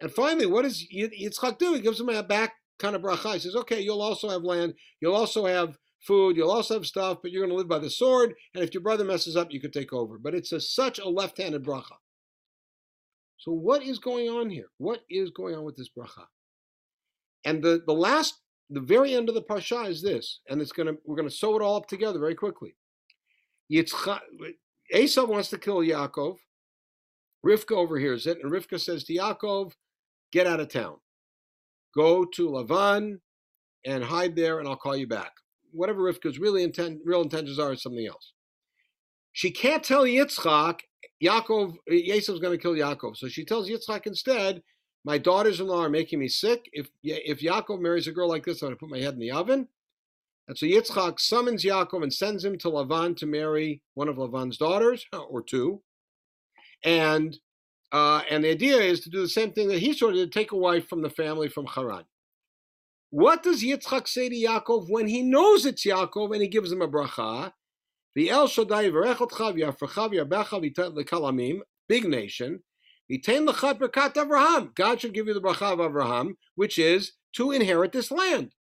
And 0.01 0.11
finally, 0.11 0.47
what 0.47 0.63
does 0.63 0.83
Yitzchak 0.91 1.59
do? 1.59 1.75
He 1.75 1.81
gives 1.81 2.01
him 2.01 2.09
a 2.09 2.23
back 2.23 2.55
kind 2.79 2.97
of 2.97 3.03
bracha. 3.03 3.35
He 3.35 3.41
says, 3.41 3.57
okay, 3.57 3.81
you'll 3.81 4.01
also 4.01 4.31
have 4.31 4.43
land. 4.43 4.73
You'll 5.01 5.17
also 5.17 5.45
have 5.45 5.77
food. 6.07 6.37
You'll 6.37 6.51
also 6.51 6.75
have 6.75 6.87
stuff, 6.87 7.19
but 7.21 7.31
you're 7.31 7.43
going 7.43 7.51
to 7.51 7.57
live 7.57 7.69
by 7.69 7.81
the 7.81 7.91
sword. 7.91 8.35
And 8.55 8.65
if 8.65 8.73
your 8.73 8.83
brother 8.83 9.05
messes 9.05 9.37
up, 9.37 9.51
you 9.51 9.61
could 9.61 9.73
take 9.73 9.93
over. 9.93 10.19
But 10.19 10.35
it's 10.35 10.53
a, 10.53 10.61
such 10.61 10.99
a 10.99 11.09
left-handed 11.09 11.63
bracha. 11.63 11.97
So 13.37 13.53
what 13.53 13.83
is 13.83 13.99
going 13.99 14.31
on 14.31 14.49
here? 14.49 14.69
What 14.79 15.01
is 15.11 15.31
going 15.31 15.55
on 15.57 15.65
with 15.65 15.77
this 15.77 15.91
bracha? 15.91 16.25
And 17.45 17.63
the, 17.63 17.83
the 17.87 17.93
last 17.93 18.41
the 18.71 18.81
very 18.81 19.15
end 19.15 19.29
of 19.29 19.35
the 19.35 19.43
parsha 19.43 19.89
is 19.89 20.03
this, 20.03 20.41
and 20.49 20.61
it's 20.61 20.73
gonna 20.73 20.95
we're 21.05 21.17
gonna 21.17 21.31
sew 21.31 21.57
it 21.57 21.63
all 21.63 21.77
up 21.77 21.87
together 21.87 22.19
very 22.19 22.35
quickly. 22.35 22.77
Yitzchak, 23.73 24.21
Esav 24.95 25.29
wants 25.29 25.51
to 25.51 25.59
kill 25.59 25.79
Yaakov. 25.79 26.37
Rivka 27.47 27.77
overhears 27.77 28.27
it, 28.27 28.39
and 28.43 28.53
Rivka 28.53 28.81
says 28.81 29.05
to 29.05 29.15
Yaakov, 29.15 29.73
"Get 30.33 30.47
out 30.47 30.61
of 30.61 30.69
town, 30.69 30.97
go 31.95 32.25
to 32.25 32.49
Lavan, 32.49 33.21
and 33.85 34.05
hide 34.05 34.35
there, 34.37 34.59
and 34.59 34.69
I'll 34.69 34.77
call 34.77 34.97
you 34.97 35.07
back." 35.07 35.33
Whatever 35.71 36.03
Rivka's 36.03 36.39
really 36.39 36.63
intent, 36.63 37.01
real 37.05 37.23
intentions 37.23 37.59
are, 37.59 37.73
is 37.73 37.83
something 37.83 38.07
else. 38.07 38.33
She 39.33 39.51
can't 39.51 39.85
tell 39.85 40.05
Yitzchak, 40.05 40.81
Yaakov, 41.23 41.77
Esav's 41.89 42.41
going 42.41 42.57
to 42.57 42.63
kill 42.63 42.73
Yaakov, 42.73 43.17
so 43.17 43.29
she 43.29 43.45
tells 43.45 43.69
Yitzchak 43.69 44.07
instead, 44.07 44.63
my 45.05 45.19
daughters-in-law 45.19 45.85
are 45.85 45.91
making 45.91 46.19
me 46.19 46.29
sick. 46.29 46.69
If 46.73 46.89
if 47.03 47.41
Yaakov 47.41 47.81
marries 47.81 48.07
a 48.07 48.13
girl 48.13 48.29
like 48.29 48.45
this, 48.45 48.63
I'm 48.63 48.69
going 48.69 48.77
to 48.77 48.81
put 48.81 48.91
my 48.91 48.99
head 48.99 49.15
in 49.15 49.21
the 49.21 49.31
oven. 49.31 49.69
And 50.49 50.57
so 50.57 50.67
Yitzchak 50.67 51.21
summons 51.21 51.65
Yaakov 51.65 52.03
and 52.03 52.13
sends 52.13 52.45
him 52.45 52.57
to 52.59 52.69
Lavan 52.69 53.17
to 53.19 53.27
marry 53.27 53.83
one 53.95 54.09
of 54.09 54.17
Lavan's 54.17 54.57
daughters, 54.57 55.05
or 55.13 55.43
two. 55.43 55.83
And 56.85 57.39
uh, 57.93 58.23
and 58.31 58.45
the 58.45 58.51
idea 58.51 58.79
is 58.79 59.01
to 59.01 59.11
do 59.11 59.21
the 59.21 59.29
same 59.29 59.53
thing 59.53 59.69
that 59.69 59.79
he 59.79 59.93
sort 59.93 60.13
of 60.13 60.19
did, 60.19 60.33
take 60.33 60.53
a 60.53 60.57
wife 60.57 60.89
from 60.89 61.03
the 61.03 61.11
family 61.11 61.49
from 61.49 61.67
Haran. 61.67 62.05
What 63.11 63.43
does 63.43 63.63
Yitzchak 63.63 64.07
say 64.07 64.29
to 64.29 64.35
Yaakov 64.35 64.91
when 64.91 65.09
he 65.09 65.23
knows 65.23 65.65
it's 65.65 65.87
Yaakov 65.87 66.33
and 66.33 66.43
he 66.43 66.49
gives 66.49 66.71
him 66.71 66.83
a 66.83 66.89
bracha? 66.89 67.53
The 68.15 68.31
El 68.31 68.49
Shaddai 68.49 68.91
big 71.89 72.05
nation, 72.05 72.63
Avraham. 73.11 74.75
God 74.75 75.01
should 75.01 75.15
give 75.15 75.27
you 75.27 75.35
the 75.35 75.41
bracha 75.41 75.73
of 75.73 75.79
Avraham, 75.79 76.37
which 76.55 76.79
is 76.79 77.13
to 77.35 77.53
inherit 77.53 77.93
this 77.93 78.11
land. 78.11 78.55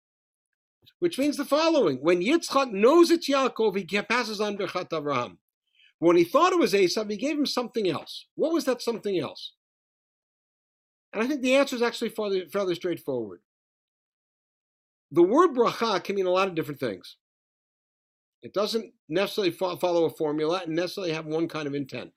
Which 1.00 1.18
means 1.18 1.36
the 1.36 1.44
following: 1.44 1.98
When 1.98 2.20
Yitzchak 2.20 2.72
knows 2.72 3.10
it's 3.10 3.28
Yaakov, 3.28 3.76
he 3.76 3.84
passes 4.02 4.40
on 4.40 4.56
Birchat 4.56 4.88
Avraham. 4.88 5.36
When 5.98 6.16
he 6.16 6.24
thought 6.24 6.52
it 6.52 6.58
was 6.58 6.72
Esav, 6.72 7.10
he 7.10 7.16
gave 7.16 7.36
him 7.36 7.46
something 7.46 7.88
else. 7.88 8.26
What 8.36 8.52
was 8.52 8.64
that 8.64 8.80
something 8.80 9.18
else? 9.18 9.52
And 11.12 11.22
I 11.22 11.26
think 11.26 11.42
the 11.42 11.56
answer 11.56 11.76
is 11.76 11.82
actually 11.82 12.10
fairly, 12.10 12.46
fairly 12.46 12.74
straightforward. 12.74 13.40
The 15.10 15.22
word 15.22 15.54
bracha 15.54 16.02
can 16.04 16.16
mean 16.16 16.26
a 16.26 16.30
lot 16.30 16.48
of 16.48 16.54
different 16.54 16.80
things. 16.80 17.16
It 18.42 18.52
doesn't 18.54 18.92
necessarily 19.08 19.50
follow 19.50 20.04
a 20.04 20.10
formula 20.10 20.62
and 20.64 20.76
necessarily 20.76 21.12
have 21.12 21.26
one 21.26 21.48
kind 21.48 21.66
of 21.66 21.74
intent. 21.74 22.12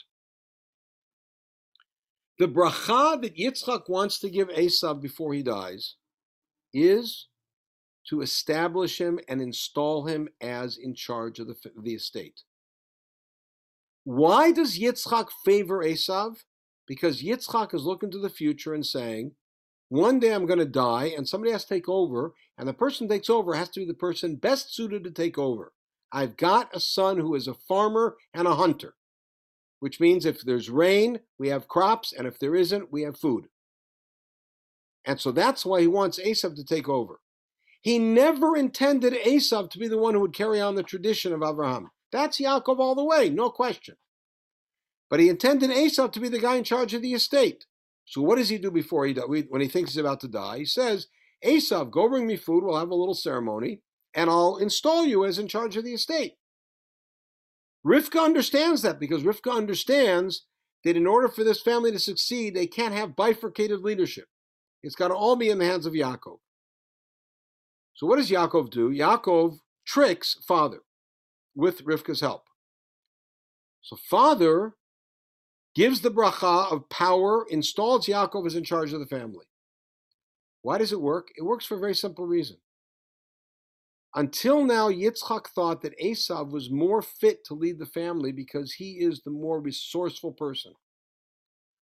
The 2.39 2.47
bracha 2.47 3.21
that 3.21 3.35
Yitzchak 3.37 3.89
wants 3.89 4.19
to 4.19 4.29
give 4.29 4.49
Esav 4.49 5.01
before 5.01 5.33
he 5.33 5.43
dies 5.43 5.95
is 6.73 7.27
to 8.07 8.21
establish 8.21 8.99
him 8.99 9.19
and 9.27 9.41
install 9.41 10.05
him 10.05 10.27
as 10.41 10.77
in 10.77 10.95
charge 10.95 11.39
of 11.39 11.47
the, 11.47 11.55
the 11.83 11.93
estate. 11.93 12.41
Why 14.03 14.51
does 14.51 14.79
Yitzchak 14.79 15.27
favor 15.45 15.83
Esav? 15.83 16.37
Because 16.87 17.21
Yitzchak 17.21 17.75
is 17.75 17.83
looking 17.83 18.09
to 18.11 18.17
the 18.17 18.29
future 18.29 18.73
and 18.73 18.85
saying, 18.85 19.33
one 19.89 20.19
day 20.19 20.33
I'm 20.33 20.45
going 20.45 20.59
to 20.59 20.65
die 20.65 21.13
and 21.15 21.27
somebody 21.27 21.51
has 21.51 21.65
to 21.65 21.73
take 21.75 21.89
over, 21.89 22.33
and 22.57 22.67
the 22.67 22.73
person 22.73 23.07
takes 23.07 23.29
over 23.29 23.53
has 23.53 23.69
to 23.71 23.81
be 23.81 23.85
the 23.85 23.93
person 23.93 24.35
best 24.35 24.73
suited 24.73 25.03
to 25.03 25.11
take 25.11 25.37
over. 25.37 25.73
I've 26.11 26.37
got 26.37 26.75
a 26.75 26.79
son 26.79 27.17
who 27.17 27.35
is 27.35 27.47
a 27.47 27.53
farmer 27.53 28.15
and 28.33 28.47
a 28.47 28.55
hunter, 28.55 28.95
which 29.81 29.99
means 29.99 30.25
if 30.25 30.41
there's 30.41 30.69
rain, 30.69 31.19
we 31.39 31.49
have 31.49 31.67
crops, 31.67 32.13
and 32.13 32.27
if 32.27 32.37
there 32.37 32.55
isn't, 32.55 32.93
we 32.93 33.01
have 33.01 33.17
food. 33.17 33.47
And 35.05 35.19
so 35.19 35.31
that's 35.31 35.65
why 35.65 35.81
he 35.81 35.87
wants 35.87 36.19
Esav 36.19 36.55
to 36.55 36.63
take 36.63 36.87
over. 36.87 37.19
He 37.81 37.97
never 37.97 38.55
intended 38.55 39.13
Esav 39.13 39.71
to 39.71 39.79
be 39.79 39.87
the 39.87 39.97
one 39.97 40.13
who 40.13 40.19
would 40.19 40.35
carry 40.35 40.61
on 40.61 40.75
the 40.75 40.83
tradition 40.83 41.33
of 41.33 41.41
Abraham. 41.41 41.89
That's 42.11 42.39
Yaakov 42.39 42.77
all 42.77 42.93
the 42.93 43.03
way, 43.03 43.31
no 43.31 43.49
question. 43.49 43.95
But 45.09 45.19
he 45.19 45.29
intended 45.29 45.71
Esav 45.71 46.11
to 46.13 46.19
be 46.19 46.29
the 46.29 46.39
guy 46.39 46.57
in 46.57 46.63
charge 46.63 46.93
of 46.93 47.01
the 47.01 47.13
estate. 47.13 47.65
So 48.05 48.21
what 48.21 48.37
does 48.37 48.49
he 48.49 48.59
do 48.59 48.69
before 48.69 49.07
he 49.07 49.13
when 49.13 49.61
he 49.61 49.67
thinks 49.67 49.93
he's 49.93 49.97
about 49.97 50.19
to 50.19 50.27
die? 50.27 50.59
He 50.59 50.65
says, 50.65 51.07
Esav, 51.43 51.89
go 51.89 52.07
bring 52.07 52.27
me 52.27 52.35
food. 52.35 52.63
We'll 52.63 52.77
have 52.77 52.91
a 52.91 52.95
little 52.95 53.15
ceremony, 53.15 53.81
and 54.13 54.29
I'll 54.29 54.57
install 54.57 55.05
you 55.05 55.25
as 55.25 55.39
in 55.39 55.47
charge 55.47 55.75
of 55.75 55.83
the 55.83 55.95
estate. 55.95 56.35
Rivka 57.85 58.23
understands 58.23 58.81
that 58.83 58.99
because 58.99 59.23
Rivka 59.23 59.51
understands 59.51 60.45
that 60.83 60.97
in 60.97 61.07
order 61.07 61.27
for 61.27 61.43
this 61.43 61.61
family 61.61 61.91
to 61.91 61.99
succeed, 61.99 62.55
they 62.55 62.67
can't 62.67 62.93
have 62.93 63.15
bifurcated 63.15 63.81
leadership. 63.81 64.25
It's 64.83 64.95
got 64.95 65.09
to 65.09 65.15
all 65.15 65.35
be 65.35 65.49
in 65.49 65.57
the 65.57 65.65
hands 65.65 65.85
of 65.85 65.93
Yaakov. 65.93 66.37
So 67.93 68.07
what 68.07 68.17
does 68.17 68.31
Yaakov 68.31 68.71
do? 68.71 68.89
Yaakov 68.89 69.59
tricks 69.85 70.37
father 70.47 70.79
with 71.55 71.85
Rivka's 71.85 72.21
help. 72.21 72.43
So 73.81 73.95
father 73.95 74.73
gives 75.75 76.01
the 76.01 76.11
bracha 76.11 76.71
of 76.71 76.89
power, 76.89 77.45
installs 77.49 78.07
Yaakov 78.07 78.45
as 78.45 78.55
in 78.55 78.63
charge 78.63 78.93
of 78.93 78.99
the 78.99 79.05
family. 79.05 79.45
Why 80.61 80.77
does 80.77 80.91
it 80.91 81.01
work? 81.01 81.29
It 81.37 81.43
works 81.43 81.65
for 81.65 81.75
a 81.75 81.79
very 81.79 81.95
simple 81.95 82.25
reason. 82.25 82.57
Until 84.13 84.65
now, 84.65 84.89
Yitzchak 84.89 85.47
thought 85.47 85.81
that 85.81 85.97
Esav 85.99 86.51
was 86.51 86.69
more 86.69 87.01
fit 87.01 87.45
to 87.45 87.53
lead 87.53 87.79
the 87.79 87.85
family 87.85 88.33
because 88.33 88.73
he 88.73 88.99
is 88.99 89.21
the 89.21 89.31
more 89.31 89.61
resourceful 89.61 90.33
person. 90.33 90.73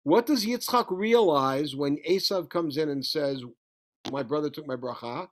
What 0.03 0.27
does 0.27 0.45
Yitzchak 0.45 0.85
realize 0.89 1.75
when 1.75 1.97
Esav 2.07 2.49
comes 2.49 2.77
in 2.77 2.89
and 2.89 3.03
says, 3.03 3.43
My 4.11 4.21
brother 4.21 4.49
took 4.51 4.67
my 4.67 4.75
bracha? 4.75 5.29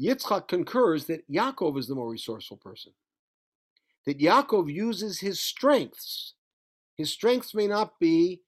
Yitzchak 0.00 0.48
concurs 0.48 1.06
that 1.06 1.30
Yaakov 1.30 1.78
is 1.78 1.86
the 1.86 1.94
more 1.94 2.10
resourceful 2.10 2.56
person. 2.56 2.92
That 4.04 4.18
Yaakov 4.18 4.72
uses 4.72 5.20
his 5.20 5.40
strengths. 5.40 6.34
His 6.96 7.10
strengths 7.10 7.54
may 7.54 7.66
not 7.66 7.98
be 8.00 8.42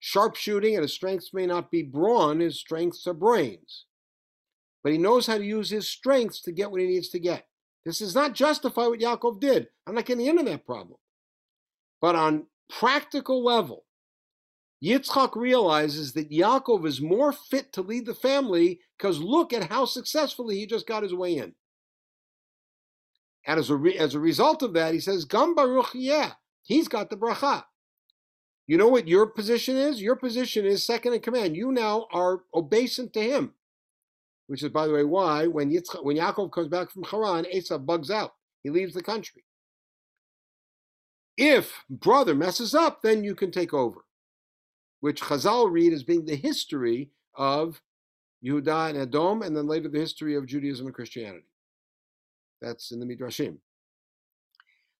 sharpshooting, 0.00 0.74
and 0.74 0.82
his 0.82 0.94
strengths 0.94 1.34
may 1.34 1.46
not 1.46 1.70
be 1.70 1.82
brawn, 1.82 2.40
his 2.40 2.58
strengths 2.58 3.06
are 3.06 3.14
brains. 3.14 3.84
But 4.88 4.92
he 4.92 4.98
knows 4.98 5.26
how 5.26 5.36
to 5.36 5.44
use 5.44 5.68
his 5.68 5.86
strengths 5.86 6.40
to 6.40 6.50
get 6.50 6.70
what 6.70 6.80
he 6.80 6.86
needs 6.86 7.10
to 7.10 7.18
get. 7.18 7.46
This 7.84 7.98
does 7.98 8.14
not 8.14 8.32
justify 8.32 8.86
what 8.86 9.00
Yaakov 9.00 9.38
did. 9.38 9.68
I'm 9.86 9.94
not 9.94 10.06
getting 10.06 10.24
into 10.24 10.44
that 10.44 10.64
problem. 10.64 10.96
But 12.00 12.16
on 12.16 12.46
practical 12.70 13.44
level, 13.44 13.84
Yitzchak 14.82 15.36
realizes 15.36 16.14
that 16.14 16.30
Yaakov 16.30 16.86
is 16.86 17.02
more 17.02 17.32
fit 17.32 17.70
to 17.74 17.82
lead 17.82 18.06
the 18.06 18.14
family 18.14 18.80
because 18.96 19.18
look 19.20 19.52
at 19.52 19.64
how 19.70 19.84
successfully 19.84 20.56
he 20.56 20.64
just 20.64 20.86
got 20.86 21.02
his 21.02 21.12
way 21.12 21.36
in. 21.36 21.52
And 23.46 23.60
as 23.60 23.68
a, 23.68 23.76
re- 23.76 23.98
as 23.98 24.14
a 24.14 24.20
result 24.20 24.62
of 24.62 24.72
that, 24.72 24.94
he 24.94 25.00
says, 25.00 25.26
Gam 25.26 25.54
Baruch, 25.54 25.90
yeah, 25.92 26.32
he's 26.62 26.88
got 26.88 27.10
the 27.10 27.16
bracha. 27.18 27.64
You 28.66 28.78
know 28.78 28.88
what 28.88 29.06
your 29.06 29.26
position 29.26 29.76
is? 29.76 30.00
Your 30.00 30.16
position 30.16 30.64
is 30.64 30.82
second 30.82 31.12
in 31.12 31.20
command. 31.20 31.58
You 31.58 31.72
now 31.72 32.06
are 32.10 32.44
obeisant 32.54 33.12
to 33.12 33.20
him, 33.20 33.52
which 34.48 34.62
is, 34.62 34.70
by 34.70 34.86
the 34.86 34.92
way, 34.92 35.04
why 35.04 35.46
when, 35.46 35.70
Yitzchak, 35.70 36.04
when 36.04 36.16
Yaakov 36.16 36.50
comes 36.52 36.68
back 36.68 36.90
from 36.90 37.04
Haran, 37.04 37.46
Esav 37.54 37.86
bugs 37.86 38.10
out. 38.10 38.34
He 38.64 38.70
leaves 38.70 38.92
the 38.92 39.02
country. 39.02 39.44
If 41.36 41.84
brother 41.88 42.34
messes 42.34 42.74
up, 42.74 43.02
then 43.02 43.22
you 43.22 43.36
can 43.36 43.52
take 43.52 43.72
over 43.72 44.04
which 45.00 45.22
Chazal 45.22 45.70
read 45.70 45.92
as 45.92 46.02
being 46.02 46.24
the 46.24 46.36
history 46.36 47.10
of 47.34 47.80
Yehuda 48.44 48.90
and 48.90 48.98
Edom, 48.98 49.42
and 49.42 49.56
then 49.56 49.66
later 49.66 49.88
the 49.88 49.98
history 49.98 50.34
of 50.36 50.46
Judaism 50.46 50.86
and 50.86 50.94
Christianity. 50.94 51.46
That's 52.60 52.90
in 52.90 53.00
the 53.00 53.06
Midrashim. 53.06 53.58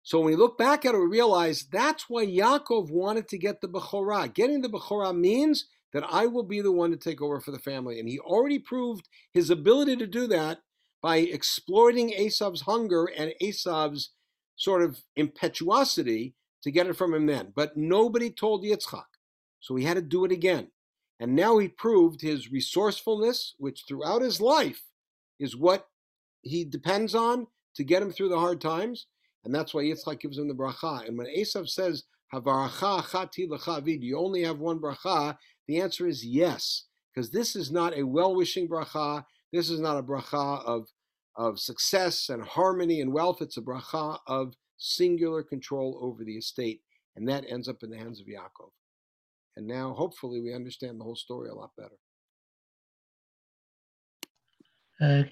So 0.03 0.19
when 0.19 0.29
we 0.29 0.37
look 0.37 0.57
back 0.57 0.85
at 0.85 0.95
it, 0.95 0.99
we 0.99 1.07
realize 1.07 1.67
that's 1.71 2.09
why 2.09 2.25
Yaakov 2.27 2.91
wanted 2.91 3.29
to 3.29 3.39
get 3.39 3.61
the 3.61 3.69
Bechorah. 3.69 4.33
Getting 4.33 4.63
the 4.63 4.69
Bechorah 4.69 5.17
means 5.17 5.67
that 5.93 6.05
I 6.09 6.27
will 6.27 6.43
be 6.43 6.61
the 6.61 6.73
one 6.73 6.91
to 6.91 6.97
take 6.97 7.23
over 7.23 7.41
for 7.41 7.51
the 7.51 7.59
family. 7.59 7.99
And 7.99 8.09
he 8.09 8.19
already 8.19 8.59
proved 8.59 9.09
his 9.33 9.51
ability 9.51 9.97
to 9.97 10.07
do 10.07 10.27
that 10.29 10.61
by 11.03 11.19
exploiting 11.19 12.11
Esav's 12.11 12.63
hunger 12.63 13.07
and 13.07 13.33
Esav's 13.43 14.11
sort 14.57 14.83
of 14.83 15.03
impetuosity 15.17 16.35
to 16.63 16.71
get 16.71 16.87
it 16.87 16.97
from 16.97 17.15
him 17.15 17.27
then. 17.27 17.53
But 17.55 17.77
nobody 17.77 18.31
told 18.31 18.65
Yitzchak. 18.65 19.05
So 19.61 19.77
he 19.77 19.85
had 19.85 19.95
to 19.95 20.03
do 20.03 20.25
it 20.25 20.33
again. 20.33 20.69
And 21.21 21.35
now 21.35 21.59
he 21.59 21.69
proved 21.69 22.21
his 22.21 22.51
resourcefulness, 22.51 23.55
which 23.59 23.85
throughout 23.89 24.23
his 24.23 24.41
life 24.41 24.83
is 25.41 25.57
what 25.57 25.89
he 26.43 26.65
depends 26.65 27.15
on 27.15 27.47
to 27.75 27.85
get 27.85 28.03
him 28.03 28.13
through 28.13 28.29
the 28.29 28.39
hard 28.39 28.61
times. 28.61 29.07
And 29.45 29.55
that's 29.55 29.73
why 29.73 29.83
Yitzchak 29.83 30.21
gives 30.21 30.39
him 30.39 30.49
the 30.49 30.55
bracha. 30.55 31.07
And 31.07 31.17
when 31.17 31.27
Esav 31.27 31.69
says, 31.69 32.05
Havaracha 32.35 33.03
chati 33.05 33.49
lechavid, 33.49 34.03
you 34.03 34.19
only 34.19 34.43
have 34.43 34.59
one 34.59 34.79
bracha, 34.79 35.37
the 35.69 35.81
answer 35.81 36.09
is 36.09 36.25
yes. 36.25 36.85
Because 37.15 37.31
this 37.31 37.55
is 37.55 37.71
not 37.71 37.97
a 37.97 38.03
well 38.03 38.35
wishing 38.35 38.69
bracha. 38.69 39.25
This 39.53 39.71
is 39.71 39.81
not 39.81 39.99
a 39.99 40.03
bracha 40.03 40.65
of, 40.65 40.89
of 41.37 41.61
success 41.61 42.29
and 42.29 42.43
harmony 42.43 43.01
and 43.01 43.13
wealth. 43.13 43.41
It's 43.41 43.57
a 43.57 43.63
bracha 43.63 44.19
of 44.27 44.55
singular 44.79 45.43
control 45.43 45.99
over 46.03 46.25
the 46.25 46.37
estate. 46.37 46.81
And 47.17 47.29
that 47.29 47.45
ends 47.49 47.69
up 47.69 47.83
in 47.83 47.91
the 47.91 47.99
hands 47.99 48.21
of 48.21 48.27
Yaakov. 48.27 48.71
And 49.57 49.67
now, 49.67 49.93
hopefully, 49.93 50.41
we 50.41 50.55
understand 50.55 51.01
the 51.01 51.05
whole 51.05 51.17
story 51.17 51.49
a 51.49 51.55
lot 51.55 51.71
better. 51.77 51.97
Uh, 55.01 55.25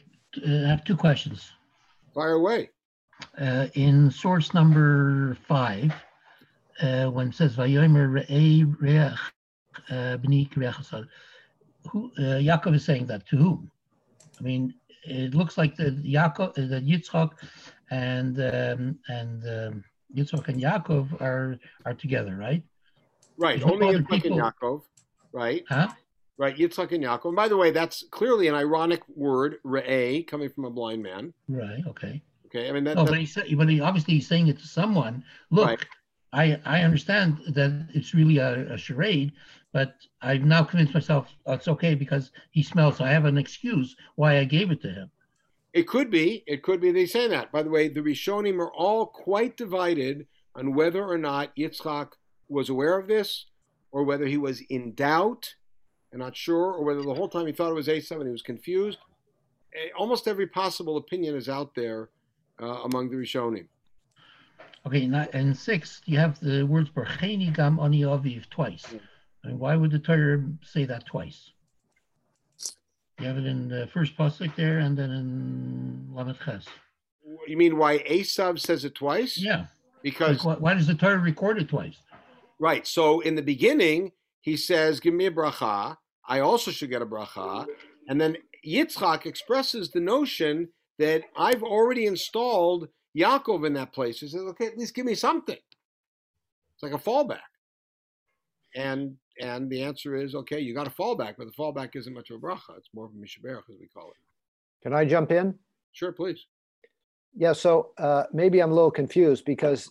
I 0.44 0.68
have 0.68 0.85
two 0.85 0.96
questions. 0.96 1.53
Fire 2.12 2.33
away. 2.33 2.70
Uh, 3.40 3.68
in 3.75 4.11
source 4.11 4.53
number 4.53 5.38
five, 5.46 5.92
uh, 6.83 7.07
when 7.07 7.29
it 7.29 7.35
says 7.35 7.57
"Vayomer 7.57 8.27
re'ei 8.27 8.64
uh, 9.90 10.16
b'ni 10.18 10.49
who 11.90 12.11
uh, 12.18 12.38
Yaakov 12.40 12.75
is 12.75 12.85
saying 12.85 13.07
that 13.07 13.27
to 13.29 13.37
whom? 13.37 13.70
I 14.38 14.42
mean, 14.42 14.75
it 15.05 15.35
looks 15.35 15.57
like 15.57 15.77
the 15.77 15.92
Yaakov, 15.92 16.51
uh, 16.51 16.66
the 16.68 16.81
Yitzchak, 16.81 17.31
and 17.90 18.38
um, 18.38 18.99
and 19.09 19.42
um, 19.44 19.85
Yitzchak 20.14 20.49
and 20.49 20.61
Yaakov 20.61 21.20
are 21.20 21.59
are 21.85 21.94
together, 21.94 22.37
right? 22.37 22.62
Right. 23.38 23.62
Only 23.62 23.87
Yitzchak 23.87 24.25
and 24.25 24.35
Yaakov. 24.35 24.83
Right. 25.33 25.64
Huh? 25.68 25.88
Right. 26.38 26.57
Yitzchak 26.57 26.92
and 26.92 27.05
Yaakov. 27.05 27.27
And 27.27 27.37
by 27.37 27.49
the 27.49 27.57
way, 27.57 27.70
that's 27.70 28.05
clearly 28.11 28.49
an 28.49 28.55
ironic 28.55 29.03
word, 29.09 29.57
re'eh, 29.64 30.27
coming 30.27 30.49
from 30.51 30.64
a 30.64 30.70
blind 30.70 31.03
man. 31.03 31.33
Right. 31.49 31.83
Okay. 31.87 32.22
Okay. 32.46 32.68
I 32.68 32.72
mean, 32.72 32.85
that, 32.85 32.99
oh, 32.99 33.05
but, 33.05 33.18
but 33.57 33.68
he 33.68 33.81
obviously 33.81 34.14
he's 34.14 34.29
saying 34.29 34.49
it 34.49 34.59
to 34.59 34.66
someone. 34.66 35.25
Look, 35.51 35.66
right. 35.66 35.87
I, 36.37 36.61
I 36.66 36.83
understand 36.83 37.38
that 37.55 37.88
it's 37.94 38.14
really 38.14 38.37
a, 38.37 38.75
a, 38.75 38.77
charade, 38.77 39.33
but 39.72 39.94
I've 40.20 40.44
now 40.44 40.64
convinced 40.64 40.92
myself 40.92 41.29
it's 41.46 41.66
okay 41.66 41.94
because 41.94 42.31
he 42.51 42.62
smells. 42.62 42.99
So 42.99 43.05
I 43.05 43.11
have 43.11 43.25
an 43.25 43.38
excuse 43.38 43.96
why 44.16 44.38
I 44.38 44.44
gave 44.44 44.70
it 44.70 44.83
to 44.83 44.90
him. 44.90 45.11
It 45.72 45.88
could 45.88 46.11
be. 46.11 46.44
It 46.46 46.62
could 46.62 46.83
be 46.83 46.92
they 46.92 47.07
say 47.07 47.27
that. 47.29 47.53
By 47.53 47.62
the 47.62 47.70
way, 47.70 47.88
the 47.88 48.03
Rishonim 48.03 48.59
are 48.61 48.72
all 48.72 49.07
quite 49.07 49.57
divided 49.57 50.27
on 50.55 50.75
whether 50.75 51.03
or 51.03 51.16
not 51.16 51.57
Yitzchak 51.57 52.12
was 52.49 52.68
aware 52.68 52.99
of 52.99 53.09
this, 53.09 53.46
or 53.90 54.05
whether 54.05 54.27
he 54.27 54.37
was 54.37 54.61
in 54.68 54.94
doubt 54.94 55.55
and 56.12 56.20
not 56.20 56.37
sure, 56.37 56.72
or 56.72 56.85
whether 56.85 57.03
the 57.03 57.14
whole 57.14 57.29
time 57.29 57.46
he 57.46 57.53
thought 57.53 57.70
it 57.70 57.75
was 57.75 57.88
Esav 57.88 58.16
and 58.16 58.27
he 58.27 58.31
was 58.31 58.42
confused. 58.42 58.99
Eh, 59.75 59.88
almost 59.99 60.29
every 60.29 60.46
possible 60.46 60.99
opinion 60.99 61.35
is 61.35 61.49
out 61.49 61.75
there 61.75 62.11
uh, 62.61 62.83
among 62.85 63.09
the 63.09 63.16
Rishonim. 63.16 63.68
Okay, 64.87 65.11
and 65.33 65.57
six, 65.57 66.01
you 66.07 66.16
have 66.18 66.38
the 66.38 66.62
words 66.62 66.90
"Bercheni 66.90 67.53
gam 67.53 67.81
ani 67.81 68.03
aviv" 68.03 68.49
twice. 68.51 68.85
I 69.42 69.49
mean, 69.49 69.59
why 69.59 69.75
would 69.75 69.90
the 69.90 69.99
Torah 69.99 70.44
say 70.62 70.85
that 70.85 71.05
twice? 71.07 71.51
You 73.18 73.27
have 73.27 73.38
it 73.38 73.46
in 73.46 73.68
the 73.68 73.88
first 73.92 74.16
pasuk 74.16 74.55
there, 74.55 74.79
and 74.79 74.96
then 74.96 75.11
in 75.11 76.09
Lamed 76.14 76.38
Ches. 76.44 76.66
You 77.49 77.57
mean 77.57 77.79
why 77.79 77.99
Esav 77.99 78.61
says 78.61 78.85
it 78.85 78.94
twice? 78.94 79.37
Yeah. 79.37 79.66
Because 80.03 80.44
like, 80.44 80.61
why, 80.61 80.72
why 80.72 80.75
does 80.75 80.87
the 80.87 80.94
Torah 80.94 81.18
record 81.18 81.59
it 81.59 81.68
twice? 81.68 81.96
Right. 82.61 82.87
So 82.87 83.20
in 83.20 83.35
the 83.35 83.42
beginning, 83.42 84.12
he 84.40 84.57
says, 84.57 85.01
"Give 85.01 85.14
me 85.14 85.27
a 85.27 85.33
bracha." 85.33 85.96
I 86.29 86.40
also 86.40 86.70
should 86.70 86.90
get 86.90 87.03
a 87.03 87.07
bracha, 87.07 87.66
and 88.09 88.20
then 88.20 88.37
Yitzchak 88.64 89.27
expresses 89.27 89.90
the 89.90 90.01
notion 90.01 90.68
that 90.99 91.25
I've 91.37 91.62
already 91.62 92.07
installed 92.07 92.88
Yaakov 93.16 93.66
in 93.66 93.72
that 93.74 93.92
place. 93.92 94.20
He 94.20 94.29
says, 94.29 94.42
"Okay, 94.42 94.66
at 94.66 94.76
least 94.79 94.94
give 94.94 95.07
me 95.07 95.14
something." 95.14 95.57
It's 96.74 96.83
like 96.83 96.92
a 96.92 96.98
fallback, 96.98 97.40
and 98.74 99.16
and 99.40 99.68
the 99.70 99.83
answer 99.83 100.16
is, 100.16 100.35
okay, 100.35 100.59
you 100.61 100.74
got 100.74 100.87
a 100.87 100.90
fallback, 100.90 101.35
but 101.37 101.46
the 101.46 101.52
fallback 101.52 101.94
isn't 101.94 102.14
much 102.14 102.31
of 102.31 102.37
a 102.37 102.40
bracha. 102.40 102.76
It's 102.79 102.88
more 102.94 103.05
of 103.05 103.12
a 103.12 103.14
mishaberach, 103.14 103.68
as 103.70 103.76
we 103.79 103.87
call 103.87 104.09
it. 104.11 104.16
Can 104.83 104.94
I 104.94 105.05
jump 105.05 105.31
in? 105.31 105.55
Sure, 105.92 106.11
please. 106.12 106.46
Yeah, 107.37 107.52
so 107.52 107.90
uh, 107.98 108.24
maybe 108.33 108.61
I'm 108.61 108.70
a 108.70 108.74
little 108.74 108.90
confused 108.90 109.44
because 109.44 109.90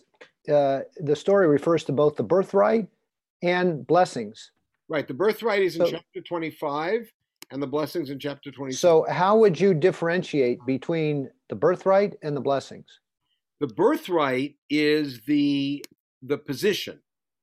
uh, 0.52 0.80
the 0.96 1.14
story 1.14 1.46
refers 1.46 1.84
to 1.84 1.92
both 1.92 2.16
the 2.16 2.24
birthright 2.24 2.88
and 3.42 3.86
blessings. 3.86 4.50
Right. 4.88 5.06
The 5.06 5.14
birthright 5.14 5.62
is 5.62 5.76
in 5.76 5.86
So- 5.86 5.92
chapter 5.92 6.20
25 6.22 7.12
and 7.52 7.62
the 7.62 7.66
blessings 7.68 8.10
in 8.10 8.18
chapter 8.18 8.50
26. 8.50 8.80
So, 8.80 9.06
how 9.08 9.36
would 9.38 9.60
you 9.60 9.74
differentiate 9.74 10.58
between 10.66 11.30
the 11.48 11.54
birthright 11.54 12.16
and 12.22 12.36
the 12.36 12.40
blessings? 12.40 12.98
The 13.60 13.66
birthright 13.66 14.56
is 14.70 15.20
the 15.26 15.84
the 16.22 16.38
position, 16.38 17.00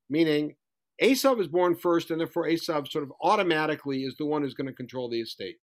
meaning 0.09 0.55
Esav 1.01 1.39
is 1.39 1.47
born 1.47 1.75
first, 1.75 2.11
and 2.11 2.19
therefore 2.19 2.47
Esav 2.47 2.91
sort 2.91 3.03
of 3.03 3.13
automatically 3.21 4.03
is 4.03 4.15
the 4.17 4.25
one 4.25 4.41
who's 4.41 4.53
going 4.53 4.67
to 4.67 4.73
control 4.73 5.09
the 5.09 5.21
estate, 5.21 5.57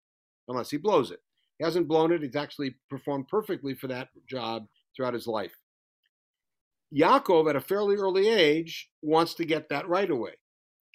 unless 0.48 0.70
he 0.70 0.78
blows 0.78 1.12
it. 1.12 1.20
He 1.58 1.66
hasn't 1.66 1.88
blown 1.88 2.12
it; 2.12 2.22
he's 2.22 2.36
actually 2.36 2.76
performed 2.90 3.28
perfectly 3.28 3.74
for 3.74 3.88
that 3.88 4.10
job 4.30 4.68
throughout 4.96 5.14
his 5.14 5.28
life. 5.28 5.56
Yaakov, 6.96 7.50
at 7.50 7.56
a 7.56 7.62
fairly 7.62 7.96
early 7.96 8.30
age, 8.30 8.90
wants 9.02 9.34
to 9.36 9.46
get 9.46 9.68
that 9.70 9.90
right 9.90 10.10
away, 10.10 10.34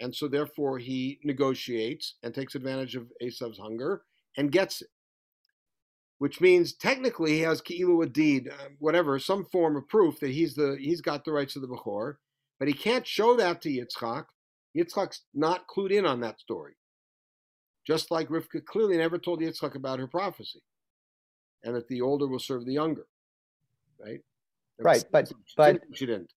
and 0.01 0.15
so 0.15 0.29
therefore 0.29 0.79
he 0.79 1.21
negotiates 1.25 2.15
and 2.23 2.35
takes 2.35 2.55
advantage 2.55 2.97
of 2.97 3.13
Esav's 3.23 3.59
hunger 3.59 4.03
and 4.37 4.51
gets 4.51 4.81
it 4.81 4.89
which 6.23 6.41
means 6.41 6.75
technically 6.75 7.33
he 7.33 7.41
has 7.41 7.61
ki'ilu 7.61 8.05
a 8.05 8.07
deed, 8.09 8.49
uh, 8.49 8.69
whatever, 8.79 9.19
some 9.19 9.45
form 9.47 9.75
of 9.75 9.89
proof 9.89 10.21
that 10.21 10.31
he's 10.31 10.55
the 10.55 10.77
he's 10.79 11.01
got 11.01 11.25
the 11.25 11.33
rights 11.33 11.57
of 11.57 11.63
the 11.63 11.67
bechor, 11.67 12.15
but 12.61 12.69
he 12.69 12.75
can't 12.75 13.05
show 13.05 13.35
that 13.35 13.61
to 13.61 13.69
Yitzchak. 13.69 14.27
Yitzchak's 14.79 15.23
not 15.35 15.67
clued 15.67 15.91
in 15.91 16.07
on 16.07 16.21
that 16.21 16.39
story. 16.39 16.75
Just 17.85 18.13
like 18.13 18.29
Rivka 18.29 18.65
clearly 18.65 18.97
never 18.99 19.19
told 19.19 19.41
Yitzchak 19.41 19.75
about 19.75 19.99
her 19.99 20.07
prophecy, 20.07 20.63
and 21.65 21.75
that 21.75 21.89
the 21.89 22.01
older 22.01 22.29
will 22.29 22.39
serve 22.39 22.67
the 22.67 22.73
younger, 22.73 23.09
right? 23.99 24.21
Right, 24.79 25.05
but- 25.11 25.27
She 25.27 25.35
but- 25.57 25.73
didn't- 25.73 25.97
she 25.97 26.07
didn't. 26.07 26.33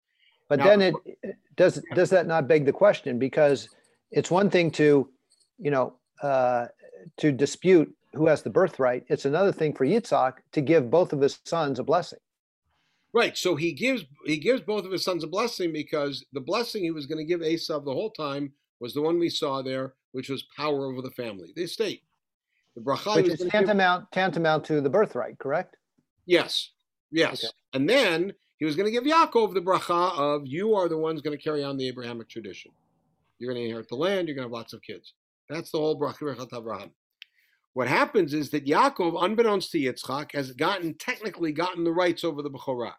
But 0.49 0.57
Now- 0.57 0.65
then 0.65 0.81
it 0.81 0.95
does 1.55 1.79
does 1.93 2.09
that 2.09 2.25
not 2.25 2.47
beg 2.47 2.65
the 2.65 2.73
question? 2.73 3.19
Because 3.19 3.69
it's 4.09 4.31
one 4.31 4.49
thing 4.49 4.71
to, 4.71 5.07
you 5.59 5.69
know, 5.69 5.99
uh, 6.23 6.69
to 7.17 7.31
dispute 7.31 7.95
who 8.15 8.27
has 8.27 8.41
the 8.41 8.49
birthright. 8.49 9.03
It's 9.07 9.25
another 9.25 9.51
thing 9.51 9.73
for 9.73 9.85
Yitzhak 9.85 10.35
to 10.53 10.61
give 10.61 10.89
both 10.89 11.13
of 11.13 11.21
his 11.21 11.39
sons 11.45 11.79
a 11.79 11.83
blessing. 11.83 12.19
Right. 13.13 13.37
So 13.37 13.55
he 13.55 13.71
gives 13.73 14.03
he 14.25 14.37
gives 14.37 14.61
both 14.61 14.85
of 14.85 14.91
his 14.91 15.03
sons 15.03 15.23
a 15.23 15.27
blessing 15.27 15.71
because 15.71 16.25
the 16.33 16.41
blessing 16.41 16.83
he 16.83 16.91
was 16.91 17.05
going 17.05 17.17
to 17.19 17.23
give 17.25 17.39
Esav 17.41 17.85
the 17.85 17.93
whole 17.93 18.11
time 18.11 18.51
was 18.79 18.93
the 18.93 19.01
one 19.01 19.19
we 19.19 19.29
saw 19.29 19.61
there, 19.61 19.93
which 20.11 20.29
was 20.29 20.43
power 20.57 20.85
over 20.85 21.01
the 21.01 21.11
family, 21.11 21.53
the 21.55 21.63
estate. 21.63 22.01
The 22.75 22.81
bracha 22.81 23.15
Which 23.15 23.27
is 23.27 23.37
gonna 23.37 23.45
give- 23.45 23.51
tantamount 23.51 24.11
tantamount 24.11 24.65
to 24.65 24.81
the 24.81 24.89
birthright, 24.89 25.37
correct? 25.39 25.77
yes, 26.25 26.71
yes. 27.11 27.43
Okay. 27.45 27.51
And 27.73 27.89
then 27.89 28.33
he 28.57 28.65
was 28.65 28.75
going 28.75 28.85
to 28.85 28.91
give 28.91 29.03
Yaakov 29.03 29.53
the 29.53 29.61
bracha 29.61 30.17
of 30.17 30.45
you 30.45 30.75
are 30.75 30.87
the 30.87 30.97
ones 30.97 31.21
going 31.21 31.37
to 31.37 31.43
carry 31.43 31.63
on 31.63 31.77
the 31.77 31.87
Abrahamic 31.87 32.29
tradition. 32.29 32.71
You're 33.37 33.51
going 33.51 33.61
to 33.61 33.67
inherit 33.67 33.89
the 33.89 33.95
land. 33.95 34.27
You're 34.27 34.35
going 34.35 34.47
to 34.47 34.49
have 34.49 34.57
lots 34.57 34.73
of 34.73 34.81
kids. 34.81 35.13
That's 35.49 35.71
the 35.71 35.77
whole 35.77 35.99
bracha 35.99 36.47
Abraham. 36.53 36.91
What 37.75 37.89
happens 37.89 38.33
is 38.33 38.51
that 38.51 38.65
Yaakov, 38.65 39.21
unbeknownst 39.21 39.69
to 39.71 39.77
Yitzchak, 39.77 40.31
has 40.31 40.53
gotten 40.53 40.93
technically 40.93 41.51
gotten 41.51 41.83
the 41.83 41.91
rights 41.91 42.23
over 42.23 42.41
the 42.41 42.49
Bechorah. 42.49 42.93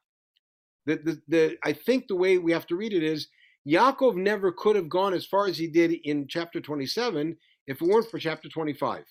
The, 0.85 0.97
the, 0.97 1.23
the, 1.29 1.57
I 1.65 1.73
think 1.73 2.07
the 2.07 2.15
way 2.15 2.37
we 2.37 2.53
have 2.53 2.67
to 2.67 2.77
read 2.77 2.93
it 2.93 3.03
is 3.03 3.29
Yaakov 3.67 4.17
never 4.17 4.53
could 4.53 4.77
have 4.77 4.91
gone 4.91 5.15
as 5.15 5.25
far 5.25 5.47
as 5.47 5.57
he 5.57 5.67
did 5.67 5.93
in 6.05 6.29
chapter 6.29 6.61
27 6.61 7.35
if 7.67 7.81
it 7.81 7.89
weren't 7.89 8.11
for 8.11 8.19
chapter 8.19 8.51
25. 8.51 9.05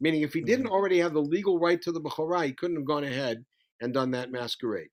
Meaning, 0.00 0.22
if 0.22 0.32
he 0.32 0.40
didn't 0.40 0.64
mm-hmm. 0.64 0.72
already 0.72 0.98
have 0.98 1.12
the 1.12 1.20
legal 1.20 1.58
right 1.58 1.82
to 1.82 1.92
the 1.92 2.00
Bechorah, 2.00 2.46
he 2.46 2.54
couldn't 2.54 2.76
have 2.76 2.86
gone 2.86 3.04
ahead 3.04 3.44
and 3.82 3.92
done 3.92 4.10
that 4.12 4.32
masquerade. 4.32 4.88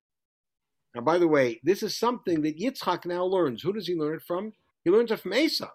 Now, 0.95 1.02
by 1.02 1.17
the 1.17 1.30
way, 1.30 1.62
this 1.63 1.82
is 1.82 1.97
something 1.97 2.41
that 2.41 2.60
Yitzchak 2.60 3.06
now 3.06 3.23
learns. 3.23 3.62
Who 3.62 3.71
does 3.71 3.88
he 3.88 3.95
learn 3.95 4.15
it 4.15 4.23
from? 4.28 4.52
He 4.84 4.91
learns 4.91 5.12
it 5.12 5.21
from 5.21 5.32
Esav. 5.32 5.69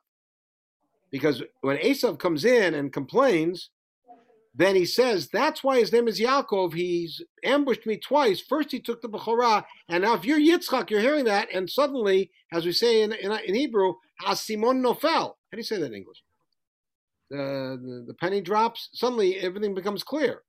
Because 1.11 1.43
when 1.63 1.79
Esav 1.79 2.19
comes 2.19 2.45
in 2.45 2.75
and 2.75 2.93
complains, 2.93 3.71
then 4.55 4.77
he 4.77 4.85
says, 4.85 5.29
That's 5.33 5.65
why 5.65 5.79
his 5.79 5.93
name 5.93 6.09
is 6.09 6.21
Yaakov. 6.21 6.75
He's 6.75 7.23
ambushed 7.45 7.87
me 7.87 7.97
twice. 7.97 8.41
First, 8.41 8.71
he 8.71 8.81
took 8.81 9.01
the 9.01 9.09
Bechorah, 9.09 9.65
and 9.89 10.05
now 10.05 10.15
if 10.15 10.25
you're 10.25 10.39
Yitzchak, 10.39 10.91
you're 10.91 11.01
hearing 11.01 11.25
that, 11.25 11.49
and 11.53 11.69
suddenly, 11.69 12.31
as 12.53 12.67
we 12.67 12.73
say 12.73 13.03
in, 13.03 13.13
in, 13.13 13.33
in 13.33 13.55
Hebrew, 13.55 13.95
Nofel. 14.23 15.03
How 15.03 15.33
do 15.53 15.57
you 15.57 15.63
say 15.63 15.79
that 15.79 15.87
in 15.87 15.95
English? 15.95 16.23
The, 17.31 17.79
the, 17.83 18.05
the 18.09 18.15
penny 18.15 18.43
drops. 18.43 18.91
Suddenly, 18.93 19.39
everything 19.39 19.75
becomes 19.75 20.03
clear. 20.03 20.43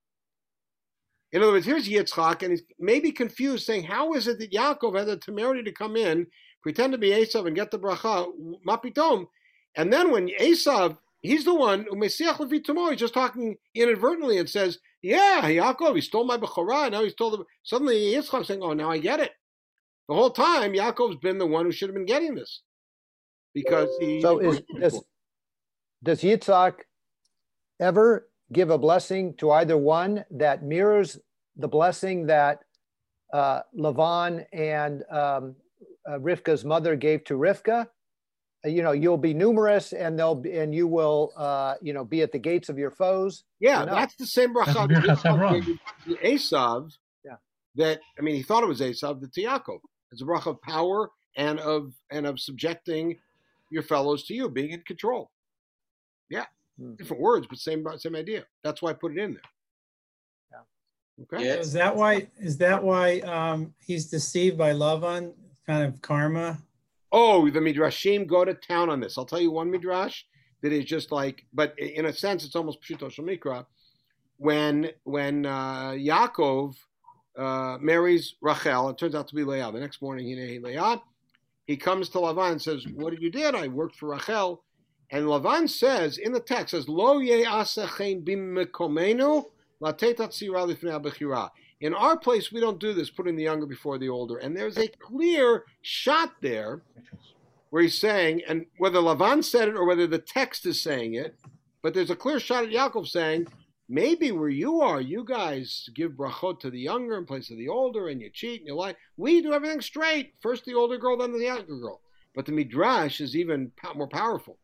In 1.31 1.41
other 1.41 1.53
words, 1.53 1.65
here's 1.65 1.87
Yitzchak, 1.87 2.43
and 2.43 2.51
he's 2.51 2.63
maybe 2.79 3.11
confused, 3.11 3.65
saying, 3.65 3.83
How 3.83 4.13
is 4.13 4.27
it 4.27 4.37
that 4.39 4.51
Yaakov 4.51 4.97
had 4.97 5.07
the 5.07 5.17
temerity 5.17 5.63
to 5.63 5.71
come 5.71 5.95
in, 5.95 6.27
pretend 6.61 6.91
to 6.91 6.97
be 6.97 7.09
Esav, 7.09 7.47
and 7.47 7.55
get 7.55 7.71
the 7.71 7.79
bracha, 7.79 8.27
mapitom? 8.67 9.27
And 9.75 9.91
then 9.91 10.11
when 10.11 10.27
Esav, 10.27 10.97
he's 11.23 11.45
the 11.45 11.55
one, 11.55 11.88
who 11.89 11.95
Umesiach 11.95 12.36
Levitomo, 12.36 12.91
he's 12.91 12.99
just 12.99 13.15
talking 13.15 13.55
inadvertently 13.73 14.38
and 14.38 14.47
says, 14.47 14.77
Yeah, 15.01 15.41
Yaakov, 15.43 15.95
he 15.95 16.01
stole 16.01 16.25
my 16.25 16.38
Bechorah, 16.38 16.91
now 16.91 17.03
he's 17.03 17.15
told 17.15 17.33
him. 17.33 17.45
Suddenly 17.63 18.13
Yitzchak 18.13 18.45
saying, 18.45 18.62
Oh, 18.62 18.73
now 18.73 18.91
I 18.91 18.99
get 18.99 19.19
it. 19.19 19.31
The 20.07 20.15
whole 20.15 20.29
time, 20.29 20.73
Yaakov's 20.73 21.15
been 21.15 21.39
the 21.39 21.47
one 21.47 21.65
who 21.65 21.71
should 21.71 21.89
have 21.89 21.95
been 21.95 22.05
getting 22.05 22.36
this. 22.36 22.62
Because 23.53 23.89
he. 23.99 24.21
So 24.21 24.39
is 24.39 24.62
does 24.79 25.03
does 26.03 26.21
Yitzhak 26.21 26.73
ever 27.79 28.27
give 28.51 28.69
a 28.69 28.77
blessing 28.77 29.36
to 29.38 29.51
either 29.51 29.77
one 29.77 30.25
that 30.31 30.63
mirrors 30.63 31.17
the 31.55 31.67
blessing 31.67 32.27
that 32.27 32.59
uh, 33.31 33.62
Lavan 33.77 34.45
and 34.51 35.03
um, 35.09 35.55
uh, 36.07 36.17
Rivka's 36.19 36.65
mother 36.65 36.95
gave 36.95 37.23
to 37.25 37.36
Rivka? 37.36 37.88
You 38.65 38.82
know, 38.82 38.93
you'll 38.93 39.17
be 39.17 39.34
numerous, 39.34 39.91
and 39.91 40.17
they'll 40.17 40.36
be, 40.36 40.58
and 40.58 40.73
you 40.73 40.88
will, 40.88 41.34
uh, 41.36 41.76
you 41.82 41.91
know, 41.91 42.06
be 42.06 42.21
at 42.21 42.32
the 42.32 42.39
gates 42.39 42.69
of 42.69 42.78
your 42.78 42.91
foes. 42.91 43.43
Yeah, 43.60 43.82
You 43.82 43.86
know? 43.88 43.95
that's 43.95 44.15
the 44.15 44.26
same 44.26 44.54
bracha 44.56 44.88
That's 44.88 44.88
that 44.88 44.88
Birchas 44.89 45.21
Yitzchak 45.23 45.78
Avraham. 46.08 46.19
Esav. 46.23 46.91
Yeah. 47.26 47.36
That 47.76 47.99
I 48.17 48.21
mean, 48.21 48.36
he 48.36 48.43
thought 48.43 48.63
it 48.63 48.67
was 48.67 48.80
Esav, 48.80 49.19
the 49.19 49.28
to 49.28 49.41
Yaakov. 49.43 49.80
It's 50.13 50.21
a 50.21 50.26
bracha 50.26 50.47
of 50.47 50.62
power 50.62 51.10
and 51.36 51.60
of 51.60 51.93
and 52.12 52.26
of 52.26 52.39
subjecting 52.39 53.17
your 53.69 53.84
fellows 53.84 54.23
to 54.28 54.34
you, 54.34 54.49
being 54.49 54.69
in 54.71 54.82
control. 54.82 55.30
Yeah, 56.30 56.45
Hmm. 56.80 56.93
different 56.95 57.21
words, 57.21 57.47
but 57.49 57.58
same 57.60 57.86
same 57.97 58.15
idea. 58.15 58.45
That's 58.63 58.82
why 58.82 58.91
I 58.91 58.93
put 58.93 59.12
it 59.12 59.17
in 59.17 59.34
there. 59.34 59.41
Yeah. 60.52 61.23
Okay. 61.23 61.45
Yeah. 61.47 61.56
Is 61.56 61.73
that 61.73 61.95
why, 61.95 62.28
is 62.39 62.58
that 62.60 62.82
why 62.82 63.19
um, 63.21 63.73
he's 63.86 64.06
deceived 64.10 64.58
by 64.58 64.71
Lavan, 64.71 65.34
kind 65.67 65.84
of 65.86 66.02
karma? 66.02 66.60
Oh, 67.15 67.47
the 67.47 67.60
midrashim 67.60 68.26
go 68.26 68.43
to 68.43 68.56
town 68.56 68.89
on 68.89 68.99
this. 68.99 69.19
I'll 69.19 69.26
tell 69.26 69.39
you 69.39 69.52
one 69.52 69.69
midrash 69.69 70.23
that 70.63 70.73
is 70.73 70.86
just 70.86 71.12
like, 71.12 71.45
but 71.54 71.78
in 71.78 72.08
a 72.08 72.13
sense, 72.13 72.43
it's 72.43 72.56
almost 72.56 72.82
pshuto 72.82 73.13
shemikra. 73.13 73.67
When 74.38 74.89
when 75.04 75.45
uh, 75.45 75.91
Yaakov 75.91 76.73
uh, 77.38 77.78
marries 77.80 78.34
Rachel, 78.41 78.89
it 78.89 78.97
turns 78.97 79.13
out 79.13 79.28
to 79.28 79.36
be 79.36 79.43
Leah. 79.43 79.71
The 79.71 79.80
next 79.80 80.02
morning, 80.02 80.26
he 80.26 80.60
Leah. 80.60 81.02
He 81.67 81.78
comes 81.78 82.10
to 82.10 82.17
Lavan 82.17 82.54
and 82.54 82.62
says, 82.62 82.86
"What 82.95 83.12
did 83.12 83.21
you 83.21 83.30
did? 83.30 83.54
I 83.54 83.67
worked 83.67 83.97
for 83.97 84.10
Rachel." 84.10 84.63
And 85.12 85.26
Lavan 85.28 85.69
says 85.69 86.17
in 86.17 86.32
the 86.32 86.39
text 86.39 86.71
says, 86.71 86.89
"Lo 86.89 87.19
ye'asechein 87.19 88.26
b'mekomenu 88.26 89.45
latetat 89.80 90.34
abechira." 90.34 91.52
In 91.84 91.93
our 91.93 92.17
place, 92.17 92.50
we 92.50 92.62
don't 92.62 92.80
do 92.80 92.93
this, 92.93 93.10
putting 93.10 93.36
the 93.36 93.43
younger 93.43 93.65
before 93.65 93.98
the 93.98 94.08
older. 94.08 94.38
And 94.38 94.56
there's 94.56 94.78
a 94.78 94.88
clear 94.88 95.65
shot 95.82 96.32
there 96.41 96.82
where 97.72 97.82
he's 97.82 98.00
saying, 98.00 98.41
and 98.48 98.65
whether 98.78 99.00
Lavan 99.00 99.43
said 99.43 99.67
it 99.67 99.76
or 99.76 99.86
whether 99.86 100.08
the 100.08 100.17
text 100.17 100.65
is 100.65 100.82
saying 100.82 101.15
it, 101.15 101.36
but 101.82 101.93
there's 101.93 102.10
a 102.10 102.15
clear 102.15 102.39
shot 102.39 102.63
at 102.63 102.69
Yaakov 102.69 103.06
saying, 103.10 103.48
maybe 103.89 104.32
where 104.32 104.48
you 104.48 104.80
are, 104.80 105.02
you 105.02 105.26
guys 105.26 105.89
give 105.93 106.13
brachot 106.13 106.62
to 106.62 106.72
the 106.72 106.80
younger 106.80 107.17
in 107.17 107.26
place 107.26 107.52
of 107.52 107.58
the 107.58 107.67
older, 107.67 108.08
and 108.08 108.22
you 108.22 108.30
cheat 108.30 108.62
and 108.62 108.67
you 108.69 108.76
lie. 108.76 108.96
We 109.17 109.41
do 109.41 109.52
everything 109.52 109.82
straight. 109.82 110.36
First 110.39 110.63
the 110.63 110.76
older 110.76 110.98
girl, 110.98 111.17
then 111.17 111.34
the 111.34 111.39
younger 111.39 111.78
girl. 111.80 112.00
But 112.34 112.46
the 112.46 112.54
midrash 112.54 113.19
is 113.19 113.36
even 113.36 113.74
more 113.93 114.08
powerful. 114.08 114.58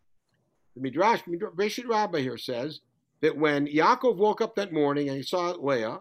The 0.73 0.81
midrash, 0.81 1.23
Breshit 1.23 1.85
Rabbah 1.85 2.19
here 2.19 2.37
says 2.37 2.79
that 3.19 3.35
when 3.35 3.67
Yaakov 3.67 4.15
woke 4.15 4.39
up 4.39 4.55
that 4.55 4.71
morning 4.71 5.09
and 5.09 5.17
he 5.17 5.23
saw 5.23 5.51
Leah, 5.51 5.99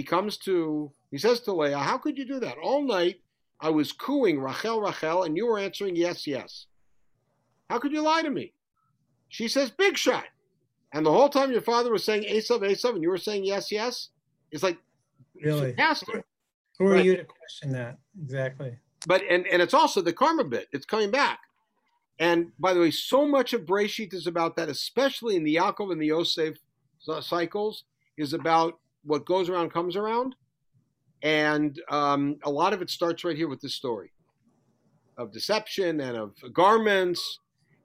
he 0.00 0.04
comes 0.04 0.38
to, 0.38 0.90
he 1.10 1.18
says 1.18 1.40
to 1.40 1.52
Leah, 1.52 1.78
"How 1.78 1.98
could 1.98 2.16
you 2.16 2.24
do 2.24 2.40
that? 2.40 2.56
All 2.62 2.82
night 2.82 3.20
I 3.60 3.68
was 3.68 3.92
cooing 3.92 4.40
Rachel, 4.40 4.80
Rachel, 4.80 5.24
and 5.24 5.36
you 5.36 5.44
were 5.46 5.58
answering 5.58 5.94
yes, 5.94 6.26
yes. 6.26 6.64
How 7.68 7.78
could 7.78 7.92
you 7.92 8.00
lie 8.00 8.22
to 8.22 8.30
me? 8.30 8.54
She 9.28 9.46
says, 9.46 9.70
Big 9.70 9.98
shot. 9.98 10.24
And 10.94 11.04
the 11.04 11.12
whole 11.12 11.28
time 11.28 11.52
your 11.52 11.60
father 11.60 11.92
was 11.92 12.02
saying 12.02 12.22
Esav, 12.22 12.60
Esav, 12.62 12.94
and 12.94 13.02
you 13.02 13.10
were 13.10 13.18
saying 13.18 13.44
yes, 13.44 13.70
yes. 13.70 14.08
It's 14.50 14.62
like 14.62 14.78
Really? 15.34 15.74
fantastic. 15.74 16.24
Who 16.78 16.86
are 16.86 16.92
Right. 16.92 17.04
you 17.04 17.16
to 17.18 17.24
question 17.24 17.72
that? 17.72 17.98
Exactly. 18.22 18.78
But 19.06 19.20
and 19.28 19.46
and 19.48 19.60
it's 19.60 19.74
also 19.74 20.00
the 20.00 20.14
karma 20.14 20.44
bit. 20.44 20.68
It's 20.72 20.86
coming 20.86 21.10
back. 21.10 21.40
And 22.18 22.52
by 22.58 22.72
the 22.72 22.80
way, 22.80 22.90
so 22.90 23.28
much 23.28 23.52
of 23.52 23.66
Breshit 23.66 24.14
is 24.14 24.26
about 24.26 24.56
that, 24.56 24.70
especially 24.70 25.36
in 25.36 25.44
the 25.44 25.56
Yaakov 25.56 25.92
and 25.92 26.00
the 26.00 26.06
Yosef 26.06 26.56
cycles, 27.20 27.84
is 28.16 28.32
about 28.32 28.78
what 29.04 29.26
goes 29.26 29.48
around 29.48 29.72
comes 29.72 29.96
around. 29.96 30.34
And 31.22 31.78
um, 31.90 32.36
a 32.44 32.50
lot 32.50 32.72
of 32.72 32.80
it 32.82 32.90
starts 32.90 33.24
right 33.24 33.36
here 33.36 33.48
with 33.48 33.60
this 33.60 33.74
story 33.74 34.12
of 35.18 35.32
deception 35.32 36.00
and 36.00 36.16
of 36.16 36.34
garments. 36.52 37.40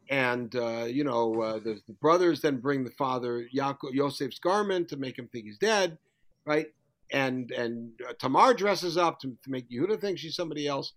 And 0.10 0.56
uh, 0.56 0.86
you 0.86 1.04
know, 1.04 1.42
uh, 1.42 1.60
the, 1.60 1.80
the 1.88 1.94
brothers 1.94 2.42
then 2.42 2.58
bring 2.58 2.84
the 2.84 2.92
father 2.92 3.48
Yaakov, 3.54 3.94
Yosef's 3.94 4.40
garment 4.40 4.88
to 4.90 4.98
make 4.98 5.18
him 5.18 5.28
think 5.28 5.46
he's 5.46 5.58
dead, 5.58 5.98
right? 6.46 6.68
And 7.12 7.52
and 7.52 7.92
uh, 8.08 8.14
Tamar 8.20 8.54
dresses 8.54 8.98
up 8.98 9.20
to, 9.22 9.36
to 9.44 9.50
make 9.50 9.70
Yehuda 9.70 10.00
think 10.00 10.20
she's 10.20 10.36
somebody 10.36 10.68
else. 10.68 10.94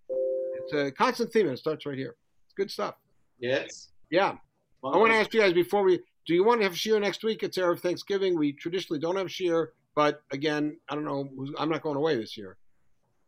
It's 0.61 0.75
a 0.75 0.93
constant 0.93 1.33
theme, 1.33 1.47
and 1.47 1.55
it 1.55 1.59
starts 1.59 1.87
right 1.87 1.97
here. 1.97 2.17
It's 2.45 2.55
good 2.55 2.71
stuff. 2.71 2.97
Yes. 3.41 3.89
Yeah. 4.11 4.35
I 4.85 4.97
want 4.97 5.13
to 5.13 5.19
ask 5.19 5.35
you 5.35 5.41
guys 5.41 5.53
before 5.55 5.83
we 5.83 6.01
do 6.27 6.35
you 6.35 6.45
want 6.45 6.61
to 6.61 6.65
have 6.65 6.75
shiur 6.75 7.01
next 7.01 7.25
week? 7.25 7.43
It's 7.43 7.57
Erev 7.57 7.81
Thanksgiving. 7.81 8.39
We 8.39 8.53
traditionally 8.53 9.01
don't 9.01 9.17
have 9.17 9.29
shiur, 9.29 9.69
but 9.99 10.23
again, 10.31 10.79
I 10.89 10.95
don't 10.95 11.05
know. 11.05 11.29
I'm 11.59 11.69
not 11.69 11.83
going 11.83 11.97
away 11.97 12.15
this 12.15 12.37
year. 12.37 12.57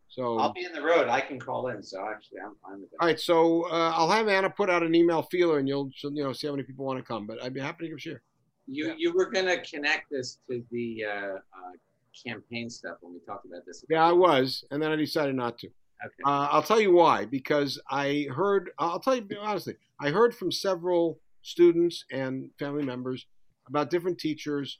So 0.07 0.37
I'll 0.37 0.53
be 0.53 0.63
in 0.63 0.71
the 0.71 0.81
road. 0.81 1.09
I 1.09 1.19
can 1.19 1.37
call 1.37 1.67
in, 1.67 1.83
so 1.83 2.07
actually, 2.09 2.39
I'm 2.39 2.55
fine 2.63 2.79
with 2.79 2.89
that. 2.91 2.97
all 3.01 3.07
right, 3.07 3.19
so 3.19 3.63
uh, 3.69 3.91
I'll 3.93 4.09
have 4.09 4.29
Anna 4.29 4.49
put 4.49 4.69
out 4.69 4.81
an 4.81 4.95
email 4.95 5.21
feeler, 5.23 5.59
and 5.59 5.67
you'll 5.67 5.91
you 6.01 6.23
know 6.23 6.31
see 6.31 6.47
how 6.47 6.53
many 6.53 6.63
people 6.63 6.85
want 6.85 6.97
to 6.97 7.03
come. 7.03 7.27
But 7.27 7.43
I'd 7.43 7.53
be 7.53 7.59
happy 7.59 7.83
to 7.83 7.89
give 7.89 7.97
shiur. 7.97 8.19
You 8.67 8.95
you 8.97 9.11
were 9.11 9.29
gonna 9.29 9.61
connect 9.63 10.09
this 10.11 10.37
to 10.49 10.63
the 10.71 11.03
uh, 11.03 11.11
uh, 11.11 11.71
campaign 12.25 12.69
stuff 12.69 12.99
when 13.01 13.15
we 13.15 13.19
talked 13.27 13.45
about 13.45 13.65
this. 13.65 13.83
Yeah, 13.89 14.05
I 14.05 14.13
was, 14.13 14.63
and 14.71 14.81
then 14.81 14.93
I 14.93 14.95
decided 14.95 15.35
not 15.35 15.57
to. 15.57 15.67
Okay. 15.67 16.23
Uh, 16.25 16.47
I'll 16.51 16.63
tell 16.63 16.79
you 16.79 16.93
why. 16.93 17.25
Because 17.25 17.81
I 17.89 18.27
heard, 18.33 18.71
I'll 18.79 19.01
tell 19.01 19.17
you 19.17 19.27
honestly, 19.41 19.75
I 19.99 20.09
heard 20.09 20.33
from 20.33 20.53
several 20.53 21.19
students 21.41 22.05
and 22.13 22.49
family 22.57 22.85
members 22.85 23.25
about 23.67 23.89
different 23.89 24.19
teachers 24.19 24.79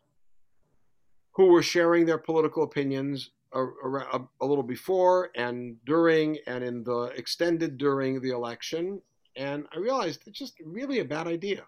who 1.32 1.48
were 1.48 1.64
sharing 1.64 2.06
their 2.06 2.18
political 2.18 2.64
opinions 2.64 3.32
a, 3.54 3.64
a, 3.64 4.22
a 4.42 4.46
little 4.46 4.64
before 4.64 5.30
and 5.36 5.76
during 5.86 6.38
and 6.48 6.64
in 6.64 6.84
the 6.84 7.12
extended 7.16 7.78
during 7.78 8.22
the 8.22 8.30
election. 8.30 9.02
And 9.36 9.66
I 9.74 9.80
realized 9.80 10.24
it's 10.26 10.40
just 10.40 10.56
really 10.66 11.00
a 11.00 11.06
bad 11.06 11.28
idea. 11.28 11.64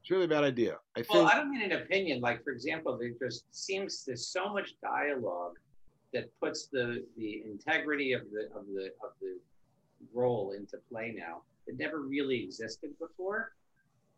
It's 0.00 0.10
really 0.10 0.24
a 0.24 0.28
bad 0.28 0.44
idea. 0.44 0.78
I 0.96 1.00
think. 1.00 1.14
Well, 1.14 1.26
I 1.26 1.34
don't 1.34 1.50
mean 1.50 1.62
an 1.62 1.72
opinion. 1.72 2.20
Like, 2.20 2.42
for 2.42 2.50
example, 2.50 2.96
there 2.98 3.10
just 3.20 3.44
seems 3.50 4.04
there's 4.04 4.28
so 4.28 4.52
much 4.52 4.74
dialogue 4.82 5.56
that 6.12 6.30
puts 6.40 6.66
the 6.66 7.04
the 7.16 7.42
integrity 7.44 8.12
of 8.12 8.22
the 8.32 8.46
of 8.58 8.66
the 8.66 8.86
of 9.04 9.12
the 9.20 9.38
role 10.14 10.54
into 10.56 10.78
play 10.90 11.14
now. 11.16 11.42
It 11.66 11.76
never 11.78 12.00
really 12.00 12.42
existed 12.42 12.90
before, 12.98 13.52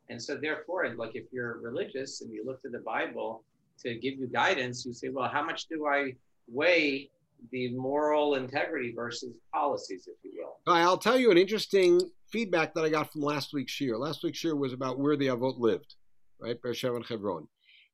and 0.08 0.22
so 0.22 0.36
therefore, 0.36 0.88
like 0.94 1.16
if 1.16 1.24
you're 1.32 1.58
religious 1.58 2.20
and 2.20 2.30
you 2.32 2.44
look 2.46 2.62
to 2.62 2.68
the 2.68 2.78
Bible 2.78 3.44
to 3.80 3.94
give 3.94 4.18
you 4.18 4.28
guidance, 4.28 4.84
you 4.84 4.92
say, 4.92 5.08
well, 5.08 5.28
how 5.28 5.44
much 5.44 5.66
do 5.68 5.86
I 5.86 6.14
weigh 6.48 7.10
the 7.50 7.74
moral 7.74 8.36
integrity 8.36 8.92
versus 8.94 9.34
policies, 9.52 10.06
if 10.06 10.14
you 10.22 10.32
will? 10.36 10.72
I'll 10.72 10.98
tell 10.98 11.18
you 11.18 11.30
an 11.30 11.38
interesting 11.38 12.00
feedback 12.30 12.74
that 12.74 12.84
I 12.84 12.88
got 12.88 13.12
from 13.12 13.22
last 13.22 13.52
week's 13.52 13.72
shiur. 13.72 13.98
Last 13.98 14.22
week's 14.22 14.42
shiur 14.42 14.56
was 14.56 14.72
about 14.72 14.98
where 14.98 15.16
the 15.16 15.28
Avot 15.28 15.58
lived, 15.58 15.94
right? 16.40 16.60
Beersheba 16.62 16.96
and 16.96 17.06
Hebron. 17.06 17.48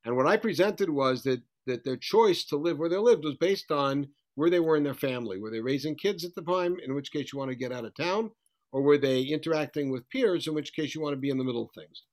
And 0.05 0.17
what 0.17 0.27
I 0.27 0.37
presented 0.37 0.91
was 0.91 1.23
that 1.25 1.43
that 1.67 1.85
their 1.85 1.97
choice 1.97 2.45
to 2.45 2.57
live 2.57 2.79
where 2.79 2.89
they 2.89 2.97
lived 2.97 3.25
was 3.25 3.37
based 3.37 3.71
on 3.71 4.09
where 4.35 4.51
they 4.51 4.61
were 4.61 4.77
in 4.77 4.85
their 4.85 4.95
family. 4.95 5.39
Were 5.39 5.51
they 5.51 5.61
raising 5.61 5.95
kids 5.95 6.25
at 6.25 6.35
the 6.35 6.43
time, 6.43 6.77
in 6.85 6.95
which 6.95 7.13
case 7.13 7.33
you 7.33 7.39
want 7.39 7.51
to 7.51 7.57
get 7.57 7.73
out 7.73 7.85
of 7.85 7.95
town, 7.95 8.31
or 8.73 8.83
were 8.83 8.99
they 8.99 9.21
interacting 9.21 9.91
with 9.91 10.09
peers, 10.09 10.47
in 10.47 10.55
which 10.55 10.75
case 10.75 10.95
you 10.95 11.01
want 11.01 11.13
to 11.13 11.21
be 11.21 11.31
in 11.31 11.39
the 11.39 11.45
middle 11.45 11.65
of 11.65 11.71
things? 11.75 12.05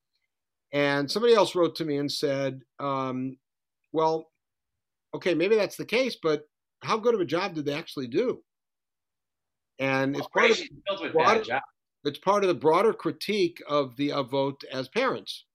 And 0.73 1.10
somebody 1.10 1.34
else 1.34 1.56
wrote 1.56 1.75
to 1.78 1.86
me 1.86 1.97
and 1.97 2.12
said, 2.12 2.62
um, 2.80 3.38
well, 3.95 4.27
okay, 5.15 5.34
maybe 5.34 5.55
that's 5.55 5.77
the 5.77 5.86
case, 5.86 6.17
but 6.21 6.43
how 6.84 6.97
good 6.97 7.15
of 7.15 7.21
a 7.21 7.25
job 7.25 7.55
did 7.55 7.65
they 7.65 7.73
actually 7.73 8.08
do? 8.08 8.41
And 9.79 10.15
it's 10.15 10.27
part 10.27 10.45
of 10.45 10.51
Operation 10.51 10.81
filled 10.88 11.01
with 11.01 11.13
Well, 11.15 11.25
bad 11.36 11.43
jobs. 11.45 11.63
it's 12.03 12.19
part 12.19 12.43
of 12.43 12.49
the 12.49 12.53
broader 12.53 12.93
critique 12.93 13.62
of 13.67 13.95
the 13.95 14.10
avot 14.10 14.63
as 14.71 14.88
parents, 14.89 15.45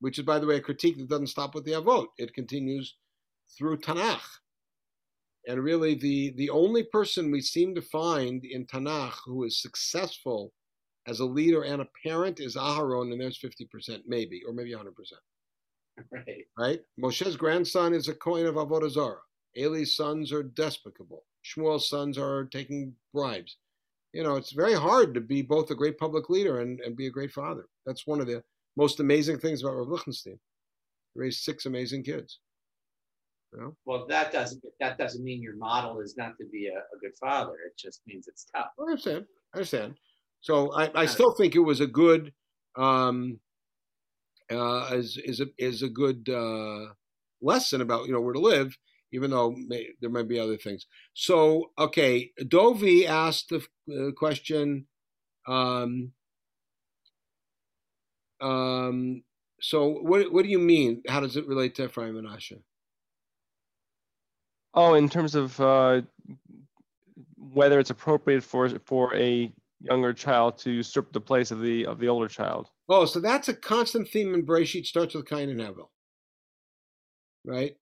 which 0.00 0.18
is, 0.18 0.24
by 0.24 0.38
the 0.38 0.46
way, 0.46 0.56
a 0.56 0.60
critique 0.60 0.96
that 0.98 1.08
doesn't 1.08 1.26
stop 1.28 1.54
with 1.54 1.64
the 1.64 1.72
avot. 1.72 2.06
It 2.18 2.32
continues 2.34 2.96
through 3.58 3.78
Tanakh. 3.78 4.22
And 5.46 5.62
really, 5.62 5.94
the, 5.94 6.32
the 6.36 6.50
only 6.50 6.84
person 6.84 7.30
we 7.30 7.42
seem 7.42 7.74
to 7.74 7.82
find 7.82 8.44
in 8.44 8.66
Tanakh 8.66 9.18
who 9.26 9.44
is 9.44 9.60
successful 9.60 10.52
as 11.06 11.20
a 11.20 11.24
leader 11.26 11.62
and 11.62 11.82
a 11.82 11.88
parent 12.06 12.40
is 12.40 12.56
Aharon, 12.56 13.12
and 13.12 13.20
there's 13.20 13.38
50%, 13.38 14.00
maybe, 14.06 14.40
or 14.46 14.54
maybe 14.54 14.72
100%. 14.72 14.86
Right. 16.10 16.44
Right? 16.58 16.80
Moshe's 16.98 17.36
grandson 17.36 17.94
is 17.94 18.08
a 18.08 18.14
kohen 18.14 18.46
of 18.46 18.56
Avodah 18.56 18.90
Zarah. 18.90 19.18
Eli's 19.56 19.96
sons 19.96 20.32
are 20.32 20.42
despicable. 20.42 21.24
Shmuel's 21.44 21.88
sons 21.88 22.18
are 22.18 22.46
taking 22.46 22.94
bribes. 23.12 23.56
You 24.12 24.22
know, 24.22 24.36
it's 24.36 24.52
very 24.52 24.74
hard 24.74 25.14
to 25.14 25.20
be 25.20 25.42
both 25.42 25.70
a 25.70 25.74
great 25.74 25.98
public 25.98 26.30
leader 26.30 26.60
and, 26.60 26.80
and 26.80 26.96
be 26.96 27.06
a 27.06 27.10
great 27.10 27.32
father. 27.32 27.66
That's 27.84 28.06
one 28.06 28.20
of 28.20 28.26
the 28.26 28.42
most 28.76 29.00
amazing 29.00 29.38
things 29.38 29.62
about 29.62 29.76
Rav 29.76 29.88
Lichtenstein. 29.88 30.38
He 31.14 31.20
raised 31.20 31.42
six 31.42 31.66
amazing 31.66 32.04
kids. 32.04 32.38
You 33.52 33.60
know? 33.60 33.76
Well, 33.84 34.06
that 34.08 34.32
doesn't 34.32 34.62
that 34.80 34.98
doesn't 34.98 35.22
mean 35.22 35.42
your 35.42 35.56
model 35.56 36.00
is 36.00 36.16
not 36.16 36.36
to 36.38 36.46
be 36.50 36.68
a, 36.68 36.78
a 36.78 36.98
good 37.00 37.16
father. 37.20 37.54
It 37.66 37.76
just 37.78 38.00
means 38.06 38.26
it's 38.26 38.46
tough. 38.54 38.70
I 38.78 38.82
understand. 38.82 39.26
I 39.52 39.58
understand. 39.58 39.94
So 40.40 40.72
I, 40.72 40.90
I 41.02 41.06
still 41.06 41.32
think 41.32 41.54
it 41.54 41.60
was 41.60 41.80
a 41.80 41.86
good 41.86 42.32
um, 42.76 43.38
uh, 44.50 44.88
is 44.92 45.18
is 45.24 45.40
a 45.40 45.46
is 45.58 45.82
a 45.82 45.88
good 45.88 46.28
uh, 46.28 46.92
lesson 47.40 47.80
about 47.80 48.06
you 48.06 48.12
know 48.12 48.20
where 48.20 48.34
to 48.34 48.40
live, 48.40 48.76
even 49.12 49.30
though 49.30 49.52
may, 49.52 49.88
there 50.00 50.10
might 50.10 50.28
be 50.28 50.38
other 50.38 50.56
things. 50.56 50.86
So 51.14 51.70
okay, 51.78 52.32
Dovi 52.40 53.06
asked 53.06 53.50
the 53.50 53.64
uh, 53.92 54.12
question. 54.12 54.86
Um, 55.46 56.12
um, 58.40 59.22
so 59.60 59.88
what 59.88 60.32
what 60.32 60.44
do 60.44 60.50
you 60.50 60.58
mean? 60.58 61.02
How 61.08 61.20
does 61.20 61.36
it 61.36 61.46
relate 61.46 61.74
to 61.76 61.84
Ephraim 61.84 62.16
and 62.16 62.26
Asher? 62.26 62.58
Oh, 64.74 64.94
in 64.94 65.08
terms 65.08 65.34
of 65.34 65.58
uh, 65.60 66.02
whether 67.36 67.78
it's 67.78 67.90
appropriate 67.90 68.42
for 68.42 68.68
for 68.80 69.14
a 69.14 69.52
younger 69.80 70.12
child 70.12 70.58
to 70.58 70.70
usurp 70.70 71.12
the 71.12 71.20
place 71.20 71.50
of 71.50 71.60
the 71.60 71.86
of 71.86 71.98
the 71.98 72.08
older 72.08 72.28
child. 72.28 72.70
Oh, 72.88 73.06
so 73.06 73.20
that's 73.20 73.48
a 73.48 73.54
constant 73.54 74.08
theme 74.08 74.34
in 74.34 74.44
Bereshit. 74.44 74.86
Starts 74.86 75.14
with 75.14 75.26
Cain 75.26 75.48
and 75.48 75.60
Hevel, 75.60 75.88
right? 77.44 77.76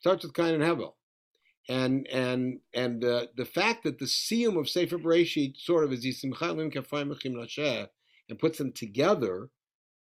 Starts 0.00 0.24
with 0.24 0.34
Cain 0.34 0.54
and 0.54 0.62
Hevel, 0.62 0.92
and 1.68 2.06
and 2.08 2.60
and 2.74 3.04
uh, 3.04 3.26
the 3.36 3.46
fact 3.46 3.84
that 3.84 3.98
the 3.98 4.04
siyum 4.04 4.58
of 4.58 4.68
Sefer 4.68 4.98
Bereshit 4.98 5.56
sort 5.56 5.84
of 5.84 5.92
is 5.92 6.04
Yisimchalim 6.04 6.72
Kafayim 6.72 7.16
Nasheh 7.24 7.88
and 8.28 8.38
puts 8.38 8.58
them 8.58 8.72
together, 8.72 9.48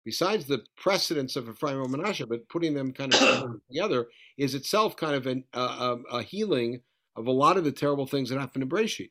besides 0.05 0.47
the 0.47 0.65
precedence 0.77 1.35
of 1.35 1.49
Ephraim 1.49 1.83
and 1.83 1.95
Menashe, 1.95 2.29
but 2.29 2.49
putting 2.49 2.75
them 2.75 2.93
kind 2.93 3.13
of 3.15 3.57
together 3.71 4.07
is 4.39 4.55
itself 4.55 4.97
kind 4.97 5.17
of 5.17 5.27
an, 5.27 5.45
uh, 5.53 5.97
a 6.13 6.23
healing 6.23 6.81
of 7.17 7.27
a 7.27 7.33
lot 7.33 7.57
of 7.57 7.65
the 7.65 7.73
terrible 7.73 8.07
things 8.07 8.29
that 8.31 8.39
happened 8.39 8.63
in 8.63 8.69
Bereshit. 8.69 9.11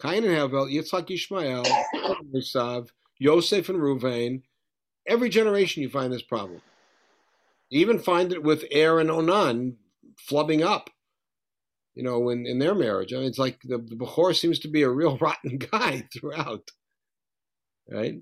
Cain 0.00 0.24
and 0.24 0.26
Hevel, 0.26 0.72
Yitzhak 0.72 1.08
Yishmael, 1.08 1.66
Esav, 2.34 2.88
Yosef 3.18 3.68
and 3.68 3.78
Ruvain. 3.78 4.42
Every 5.06 5.28
generation 5.28 5.82
you 5.82 5.88
find 5.88 6.12
this 6.12 6.22
problem. 6.22 6.60
You 7.70 7.80
even 7.80 7.98
find 7.98 8.32
it 8.32 8.42
with 8.42 8.64
Aaron 8.70 9.10
and 9.10 9.18
Onan 9.18 9.76
flubbing 10.28 10.64
up, 10.64 10.90
you 11.94 12.02
know, 12.02 12.30
in, 12.30 12.46
in 12.46 12.58
their 12.58 12.74
marriage. 12.74 13.12
I 13.12 13.16
mean, 13.16 13.26
it's 13.26 13.38
like 13.38 13.58
the, 13.62 13.78
the 13.78 13.96
Bechor 13.96 14.36
seems 14.36 14.58
to 14.60 14.68
be 14.68 14.82
a 14.82 14.90
real 14.90 15.18
rotten 15.20 15.58
guy 15.58 16.06
throughout. 16.12 16.70
Right? 17.90 18.20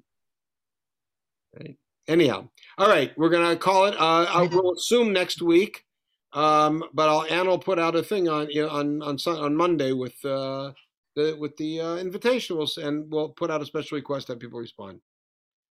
Right. 1.59 1.77
Anyhow, 2.09 2.49
all 2.79 2.89
right, 2.89 3.13
we're 3.17 3.31
gonna 3.31 3.57
call 3.57 3.87
it. 3.87 3.95
Uh, 3.95 4.27
I 4.29 4.43
will 4.43 4.75
assume 4.75 5.13
next 5.13 5.43
week, 5.43 5.85
um, 6.33 6.85
but 6.95 7.09
I'll 7.09 7.25
Ann 7.25 7.49
will 7.49 7.59
put 7.59 7.81
out 7.81 7.97
a 7.97 8.03
thing 8.03 8.29
on 8.29 8.49
you 8.49 8.63
know, 8.63 8.69
on 8.69 9.03
on 9.03 9.19
on 9.27 9.57
Monday 9.57 9.91
with 9.91 10.25
uh, 10.25 10.71
the, 11.17 11.37
with 11.39 11.57
the 11.57 11.81
uh, 11.81 11.97
invitation. 11.97 12.57
We'll 12.57 12.69
and 12.77 13.11
we'll 13.11 13.31
put 13.31 13.51
out 13.51 13.63
a 13.63 13.67
special 13.67 13.97
request 13.97 14.29
that 14.29 14.39
people 14.39 14.61
respond. 14.61 15.01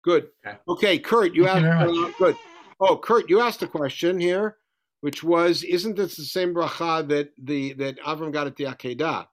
Good. 0.04 0.28
Okay, 0.46 0.58
okay 0.68 0.98
Kurt, 0.98 1.34
you 1.34 1.46
Thank 1.46 1.64
asked. 1.64 1.94
You 1.94 2.06
uh, 2.06 2.12
good. 2.18 2.36
Oh, 2.80 2.96
Kurt, 2.96 3.30
you 3.30 3.40
asked 3.40 3.62
a 3.62 3.66
question 3.66 4.20
here, 4.20 4.56
which 5.00 5.24
was, 5.24 5.62
"Isn't 5.64 5.96
this 5.96 6.16
the 6.16 6.24
same 6.24 6.54
bracha 6.54 7.08
that 7.08 7.30
the 7.42 7.72
that 7.74 7.98
Avram 8.00 8.32
got 8.32 8.46
at 8.46 8.56
the 8.56 8.64
Akedah?" 8.64 9.26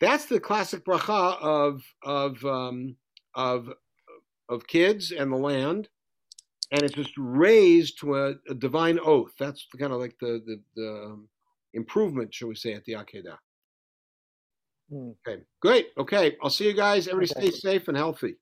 That's 0.00 0.26
the 0.26 0.40
classic 0.40 0.84
bracha 0.84 1.40
of 1.40 1.82
of 2.02 2.44
um, 2.44 2.96
of 3.34 3.72
of 4.48 4.66
kids 4.66 5.12
and 5.12 5.32
the 5.32 5.36
land, 5.36 5.88
and 6.72 6.82
it's 6.82 6.94
just 6.94 7.12
raised 7.16 8.00
to 8.00 8.16
a, 8.16 8.34
a 8.48 8.54
divine 8.54 8.98
oath. 9.02 9.32
That's 9.38 9.66
kind 9.78 9.92
of 9.92 10.00
like 10.00 10.16
the 10.20 10.42
the, 10.44 10.60
the 10.74 10.88
um, 11.06 11.28
improvement, 11.74 12.34
shall 12.34 12.48
we 12.48 12.54
say, 12.54 12.72
at 12.72 12.84
the 12.84 12.94
Akedah. 12.94 13.38
Okay, 14.92 15.42
great. 15.60 15.88
Okay, 15.98 16.36
I'll 16.42 16.50
see 16.50 16.66
you 16.66 16.72
guys. 16.72 17.08
Everybody 17.08 17.32
okay. 17.38 17.50
stay 17.50 17.58
safe 17.58 17.88
and 17.88 17.96
healthy. 17.96 18.36